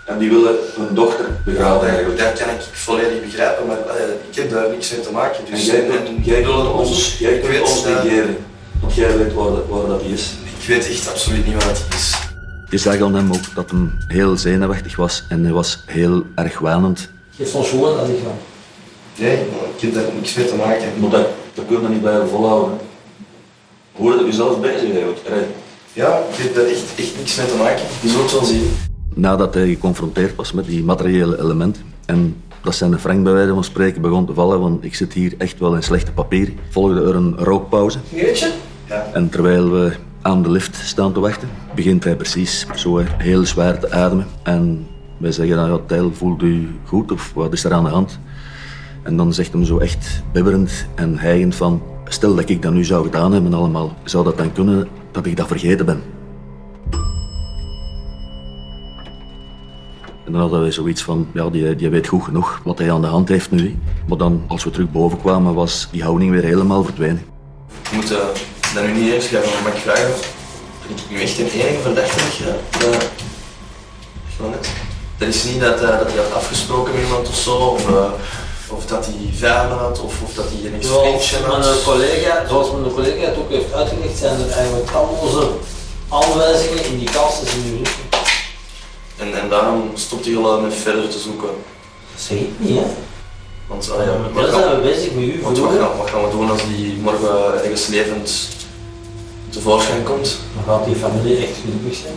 En 0.05 0.17
die 0.17 0.29
willen 0.29 0.55
hun 0.77 0.95
dochter 0.95 1.25
begraven 1.45 1.88
eigenlijk. 1.88 2.19
Dat 2.19 2.39
kan 2.39 2.49
ik 2.49 2.62
volledig 2.71 3.21
begrijpen, 3.25 3.67
maar 3.67 3.77
eh, 3.77 4.03
ik 4.29 4.35
heb 4.35 4.49
daar 4.51 4.69
niks 4.69 4.91
mee 4.91 5.01
te 5.01 5.12
maken. 5.12 5.43
Dus 5.51 5.59
en 5.59 5.65
jij 5.65 5.85
kunt, 6.03 6.25
jij 6.25 6.41
kunt 6.41 6.67
ons, 6.71 7.17
jij 7.19 7.39
kunt 7.39 7.51
weet, 7.51 7.62
ons 7.62 7.83
negeren. 7.83 8.38
Want 8.81 8.95
jij 8.95 9.17
weet 9.17 9.33
waar, 9.33 9.45
dat- 9.49 9.67
waar 9.67 9.88
dat 9.88 10.01
is. 10.01 10.31
Ik 10.59 10.67
weet 10.67 10.89
echt 10.89 11.09
absoluut 11.09 11.45
niet 11.45 11.53
wat 11.63 11.63
het 11.63 11.93
is. 11.95 12.18
Je 12.69 12.77
zag 12.77 13.01
aan 13.01 13.15
hem 13.15 13.32
ook 13.32 13.55
dat 13.55 13.71
hij 13.71 13.79
heel 14.08 14.38
zenuwachtig 14.38 14.95
was 14.95 15.25
en 15.29 15.43
hij 15.43 15.53
was 15.53 15.84
heel 15.86 16.23
erg 16.36 16.60
wanend. 16.60 17.10
Geef 17.36 17.55
ons 17.55 17.69
gewoon 17.69 17.97
dat 17.97 18.08
ik 18.08 18.15
ga. 18.23 18.32
Nee, 19.23 19.36
maar 19.38 19.69
ik 19.75 19.82
heb 19.82 19.93
daar 19.93 20.13
niks 20.15 20.36
mee 20.36 20.45
te 20.47 20.55
maken. 20.55 20.88
Maar 20.99 21.10
dat, 21.10 21.27
dat 21.53 21.65
kun 21.67 21.82
je 21.82 21.88
niet 21.88 22.01
blijven 22.01 22.29
volhouden. 22.29 22.77
Hoe 23.91 24.13
je 24.17 24.25
jezelf 24.25 24.60
bezig? 24.62 24.89
Allee, 24.89 25.45
Ja, 25.93 26.17
ik 26.32 26.36
heb 26.36 26.55
daar 26.55 26.65
echt, 26.65 26.84
echt 26.95 27.17
niks 27.17 27.36
mee 27.38 27.47
te 27.47 27.55
maken. 27.55 27.84
Je 28.01 28.10
zult 28.10 28.32
wel 28.32 28.43
zien. 28.43 28.71
Nadat 29.13 29.53
hij 29.53 29.67
geconfronteerd 29.67 30.36
was 30.36 30.51
met 30.51 30.65
die 30.65 30.84
materiële 30.84 31.39
elementen 31.39 31.84
en 32.05 32.36
dat 32.62 32.75
zijn 32.75 32.99
Frank 32.99 33.23
bij 33.23 33.34
wijze 33.34 33.53
van 33.53 33.63
spreken 33.63 34.01
begon 34.01 34.25
te 34.25 34.34
vallen, 34.34 34.60
want 34.60 34.84
ik 34.84 34.95
zit 34.95 35.13
hier 35.13 35.34
echt 35.38 35.60
wel 35.60 35.75
in 35.75 35.84
slechte 35.84 36.12
papier, 36.12 36.53
volgde 36.69 37.01
er 37.01 37.15
een 37.15 37.38
rookpauze. 37.38 37.99
Sigaretje? 38.10 38.51
Ja. 38.88 39.10
En 39.13 39.29
terwijl 39.29 39.71
we 39.71 39.91
aan 40.21 40.43
de 40.43 40.51
lift 40.51 40.75
staan 40.75 41.13
te 41.13 41.19
wachten, 41.19 41.49
begint 41.75 42.03
hij 42.03 42.15
precies 42.15 42.65
zo 42.75 42.97
heel 43.17 43.45
zwaar 43.45 43.79
te 43.79 43.91
ademen. 43.91 44.27
En 44.43 44.88
wij 45.17 45.32
zeggen 45.32 45.55
dan, 45.55 45.69
ja, 45.69 45.79
Tijl, 45.86 46.13
voelt 46.13 46.41
u 46.41 46.69
goed 46.86 47.12
of 47.12 47.32
wat 47.34 47.53
is 47.53 47.63
er 47.63 47.73
aan 47.73 47.84
de 47.84 47.89
hand? 47.89 48.19
En 49.03 49.17
dan 49.17 49.34
zegt 49.34 49.51
hem 49.51 49.63
zo 49.63 49.77
echt 49.77 50.23
bibberend 50.32 50.88
en 50.95 51.17
hijgend 51.17 51.55
van, 51.55 51.82
stel 52.05 52.36
dat 52.36 52.49
ik 52.49 52.62
dat 52.62 52.73
nu 52.73 52.86
zou 52.86 53.05
gedaan 53.05 53.34
hebben 53.34 53.53
allemaal, 53.53 53.93
zou 54.03 54.23
dat 54.23 54.38
dan 54.38 54.51
kunnen 54.51 54.88
dat 55.12 55.25
ik 55.25 55.38
dat 55.38 55.47
vergeten 55.47 55.86
ben? 55.86 56.01
En 60.25 60.36
dan 60.36 60.43
hadden 60.43 60.62
wij 60.62 60.71
zoiets 60.71 61.03
van, 61.03 61.27
ja, 61.34 61.49
die, 61.49 61.75
die 61.75 61.89
weet 61.89 62.08
goed 62.08 62.23
genoeg 62.23 62.62
wat 62.63 62.77
hij 62.77 62.91
aan 62.91 63.01
de 63.01 63.08
hand 63.08 63.29
heeft 63.29 63.51
nu. 63.51 63.77
Maar 64.08 64.17
dan, 64.17 64.43
als 64.47 64.63
we 64.63 64.69
terug 64.69 64.91
boven 64.91 65.19
kwamen, 65.19 65.53
was 65.53 65.88
die 65.91 66.03
houding 66.03 66.32
weer 66.32 66.43
helemaal 66.43 66.84
verdwenen. 66.84 67.21
Je 67.89 67.95
moet 67.95 68.12
eh, 68.12 68.17
dat 68.73 68.84
nu 68.84 68.91
niet 68.91 69.13
eens 69.13 69.25
gaan, 69.25 69.41
maar 69.41 69.62
mag 69.63 69.73
ik 69.73 69.82
vragen 69.82 70.10
of 70.13 70.25
ik 70.88 71.10
nu 71.10 71.21
echt 71.21 71.39
een 71.39 71.49
enige 71.49 71.82
verdachte? 71.82 72.19
Dat, 75.17 75.27
is 75.27 75.43
niet 75.43 75.60
dat, 75.62 75.73
eh, 75.82 75.88
dat 75.99 76.08
hij 76.12 76.17
had 76.23 76.34
afgesproken 76.34 76.93
met 76.93 77.03
iemand 77.03 77.27
of 77.27 77.36
zo, 77.36 77.55
of, 77.55 77.88
eh, 77.89 78.03
of 78.67 78.86
dat 78.86 79.05
hij 79.05 79.15
vijanden 79.36 79.77
had, 79.77 79.99
of, 80.01 80.13
of 80.23 80.34
dat 80.34 80.45
hij 80.51 80.71
een 80.71 80.84
Zoals 80.84 81.08
ex-vriendje 81.13 81.47
mijn 81.47 81.62
had. 81.62 81.84
collega, 81.84 82.45
zoals 82.47 82.67
mijn 82.71 82.93
collega 82.93 83.25
het 83.25 83.38
ook 83.38 83.49
heeft 83.51 83.73
uitgelegd, 83.73 84.17
zijn 84.17 84.39
er 84.41 84.51
eigenlijk 84.51 84.91
talloze 84.91 85.47
aanwijzingen 86.10 86.86
in 86.86 86.97
die 86.99 87.10
kasten 87.12 87.47
in 87.47 87.71
uw 87.71 87.77
rug. 87.77 87.95
En, 89.17 89.39
en 89.41 89.49
daarom 89.49 89.91
stopt 89.95 90.25
hij 90.25 90.36
al 90.38 90.60
met 90.60 90.73
verder 90.73 91.10
te 91.10 91.19
zoeken. 91.19 91.47
Dat 92.13 92.21
zeg 92.27 92.38
ik 92.38 92.49
niet, 92.58 92.77
hè? 92.77 92.86
Want, 93.67 93.91
ah, 93.91 94.05
ja, 94.05 94.41
gaan- 94.51 94.60
zijn 94.62 94.75
we 94.75 94.82
bezig 94.82 95.12
met 95.12 95.23
u 95.23 95.39
Want 95.41 95.58
wat 95.60 95.71
gaan, 95.79 95.97
wat 95.97 96.10
gaan 96.10 96.23
we 96.23 96.29
doen 96.32 96.51
als 96.51 96.62
die 96.75 96.97
morgen 96.97 97.63
ergens 97.63 97.88
levend 97.88 98.32
tevoorschijn 99.49 100.03
komt? 100.03 100.39
Dan 100.55 100.63
gaat 100.63 100.85
die 100.85 100.95
familie 100.95 101.38
echt 101.38 101.57
gelukkig 101.57 101.95
zijn. 101.99 102.13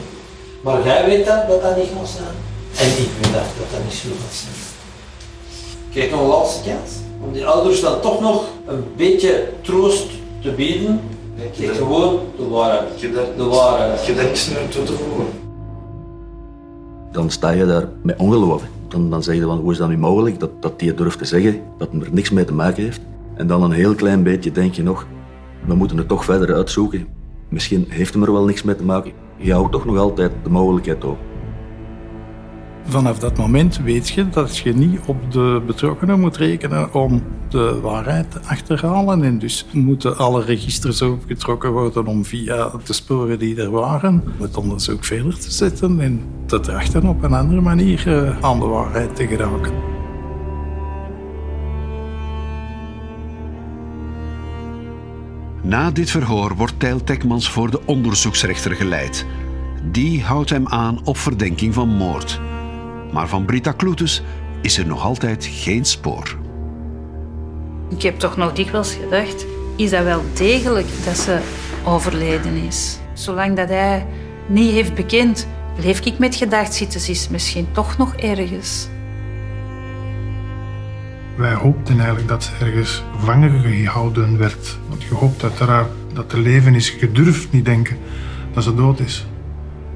Maar 0.63 0.85
jij 0.85 1.05
weet 1.05 1.27
dat, 1.27 1.49
dat 1.49 1.63
dat 1.63 1.77
niet 1.77 1.89
gaat 1.97 2.09
zijn. 2.09 2.35
En 2.77 3.03
ik 3.03 3.11
weet 3.21 3.33
dat, 3.33 3.49
dat 3.59 3.71
dat 3.73 3.85
niet 3.85 3.93
zo 3.93 4.09
gaat 4.09 4.35
zijn. 4.35 4.55
Krijg 5.91 6.11
nog 6.11 6.21
een 6.21 6.27
laatste 6.27 6.71
kans. 6.71 6.91
Om 7.25 7.33
die 7.33 7.47
ouders 7.47 7.81
dan 7.81 8.01
toch 8.01 8.21
nog 8.21 8.45
een 8.67 8.85
beetje 8.97 9.49
troost 9.61 10.07
te 10.43 10.51
bieden. 10.51 11.01
Kijk 11.59 11.77
gewoon 11.77 12.19
de 12.37 12.49
waarheid. 12.49 13.03
Ik 13.03 13.15
De 13.37 13.45
waarheid. 13.45 14.01
ik 14.01 14.07
heb 14.07 14.17
daar 14.17 14.25
niks 14.25 14.49
meer 14.49 14.59
aan 14.59 14.69
toe 14.69 14.85
te 14.85 14.93
voegen. 14.93 15.27
dan 17.13 17.31
sta 17.31 17.51
je 17.51 17.67
daar 17.67 17.89
met 18.03 18.19
ongeloof. 18.19 18.63
Dan, 18.89 19.11
dan 19.11 19.23
zeg 19.23 19.35
je 19.35 19.43
van, 19.43 19.59
hoe 19.59 19.73
is 19.73 19.79
dat 19.79 19.89
nu 19.89 19.99
mogelijk 19.99 20.41
dat, 20.41 20.51
dat 20.61 20.79
die 20.79 20.95
durft 20.95 21.19
te 21.19 21.25
zeggen 21.25 21.61
dat 21.79 21.89
hij 21.93 22.01
er 22.01 22.09
niks 22.13 22.31
mee 22.31 22.45
te 22.45 22.53
maken 22.53 22.85
heeft. 22.85 23.01
En 23.35 23.47
dan 23.47 23.63
een 23.63 23.73
heel 23.73 23.95
klein 23.95 24.23
beetje 24.23 24.53
denk 24.53 24.75
je 24.75 24.83
nog, 24.83 25.07
we 25.67 25.75
moeten 25.75 25.97
het 25.97 26.09
toch 26.09 26.25
verder 26.25 26.55
uitzoeken. 26.55 27.07
Misschien 27.53 27.87
heeft 27.89 28.15
hem 28.15 28.23
er 28.23 28.33
wel 28.33 28.45
niks 28.45 28.63
mee 28.63 28.77
te 28.77 28.85
maken. 28.85 29.13
Je 29.37 29.53
houdt 29.53 29.73
toch 29.73 29.85
nog 29.85 29.97
altijd 29.97 30.33
de 30.43 30.51
mogelijkheid 30.51 31.05
open. 31.05 31.31
Vanaf 32.85 33.19
dat 33.19 33.37
moment 33.37 33.79
weet 33.79 34.09
je 34.09 34.29
dat 34.29 34.57
je 34.57 34.75
niet 34.75 35.01
op 35.07 35.33
de 35.33 35.63
betrokkenen 35.67 36.21
moet 36.21 36.37
rekenen 36.37 36.95
om 36.95 37.23
de 37.49 37.81
waarheid 37.81 38.31
te 38.31 38.41
achterhalen. 38.47 39.23
En 39.23 39.39
dus 39.39 39.67
moeten 39.73 40.17
alle 40.17 40.45
registers 40.45 41.03
opgetrokken 41.03 41.73
worden 41.73 42.07
om 42.07 42.25
via 42.25 42.71
de 42.85 42.93
sporen 42.93 43.39
die 43.39 43.63
er 43.63 43.71
waren 43.71 44.23
het 44.41 44.57
onderzoek 44.57 45.05
verder 45.05 45.39
te 45.39 45.51
zetten 45.51 46.01
en 46.01 46.21
te 46.47 46.61
trachten 46.61 47.07
op 47.07 47.23
een 47.23 47.35
andere 47.35 47.61
manier 47.61 48.03
eh, 48.07 48.45
aan 48.45 48.61
de 48.61 48.67
waarheid 48.67 49.17
te 49.17 49.27
geraken. 49.27 49.92
Na 55.65 55.91
dit 55.91 56.11
verhoor 56.11 56.57
wordt 56.57 56.81
Tijl 56.81 57.05
Tekmans 57.05 57.51
voor 57.51 57.71
de 57.71 57.81
onderzoeksrechter 57.87 58.75
geleid. 58.75 59.27
Die 59.83 60.23
houdt 60.23 60.51
hem 60.51 60.69
aan 60.69 61.01
op 61.05 61.17
verdenking 61.17 61.75
van 61.75 61.89
moord. 61.89 62.41
Maar 63.13 63.29
van 63.29 63.45
Brita 63.45 63.73
Kloetus 63.73 64.23
is 64.63 64.79
er 64.79 64.87
nog 64.87 65.05
altijd 65.05 65.49
geen 65.51 65.85
spoor. 65.85 66.39
Ik 67.89 68.03
heb 68.03 68.19
toch 68.19 68.37
nog 68.37 68.53
dikwijls 68.53 68.95
gedacht, 68.95 69.47
is 69.77 69.91
dat 69.91 70.05
wel 70.05 70.23
degelijk 70.35 70.89
dat 71.05 71.17
ze 71.17 71.41
overleden 71.85 72.55
is? 72.57 72.99
Zolang 73.13 73.57
dat 73.57 73.69
hij 73.69 74.07
niet 74.47 74.73
heeft 74.73 74.95
bekend, 74.95 75.47
bleef 75.77 76.01
ik 76.01 76.19
met 76.19 76.35
gedacht 76.35 76.75
zitten, 76.75 77.01
ze 77.01 77.11
is 77.11 77.29
misschien 77.29 77.67
toch 77.73 77.97
nog 77.99 78.15
ergens. 78.15 78.89
Wij 81.37 81.55
hoopten 81.55 81.97
eigenlijk 81.97 82.29
dat 82.29 82.45
ze 82.45 82.65
ergens 82.65 83.05
gevangen 83.19 83.61
gehouden 83.61 84.39
werd. 84.39 84.79
Want 84.89 85.03
je 85.03 85.15
hoopt 85.15 85.43
uiteraard 85.43 85.91
dat 86.15 86.33
er 86.33 86.39
leven 86.39 86.75
is. 86.75 86.91
Je 87.01 87.13
durft 87.13 87.53
niet 87.53 87.65
denken 87.65 87.97
dat 88.53 88.65
ze 88.65 88.75
dood 88.75 89.01
is. 89.01 89.27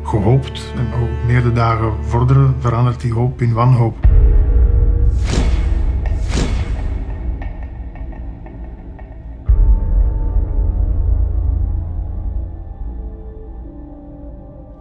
Gehoopt. 0.02 0.72
En 0.76 0.98
hoe 0.98 1.08
meer 1.26 1.42
de 1.42 1.52
dagen 1.52 1.92
vorderen, 2.04 2.54
verandert 2.58 3.00
die 3.00 3.12
hoop 3.12 3.42
in 3.42 3.52
wanhoop. 3.52 3.96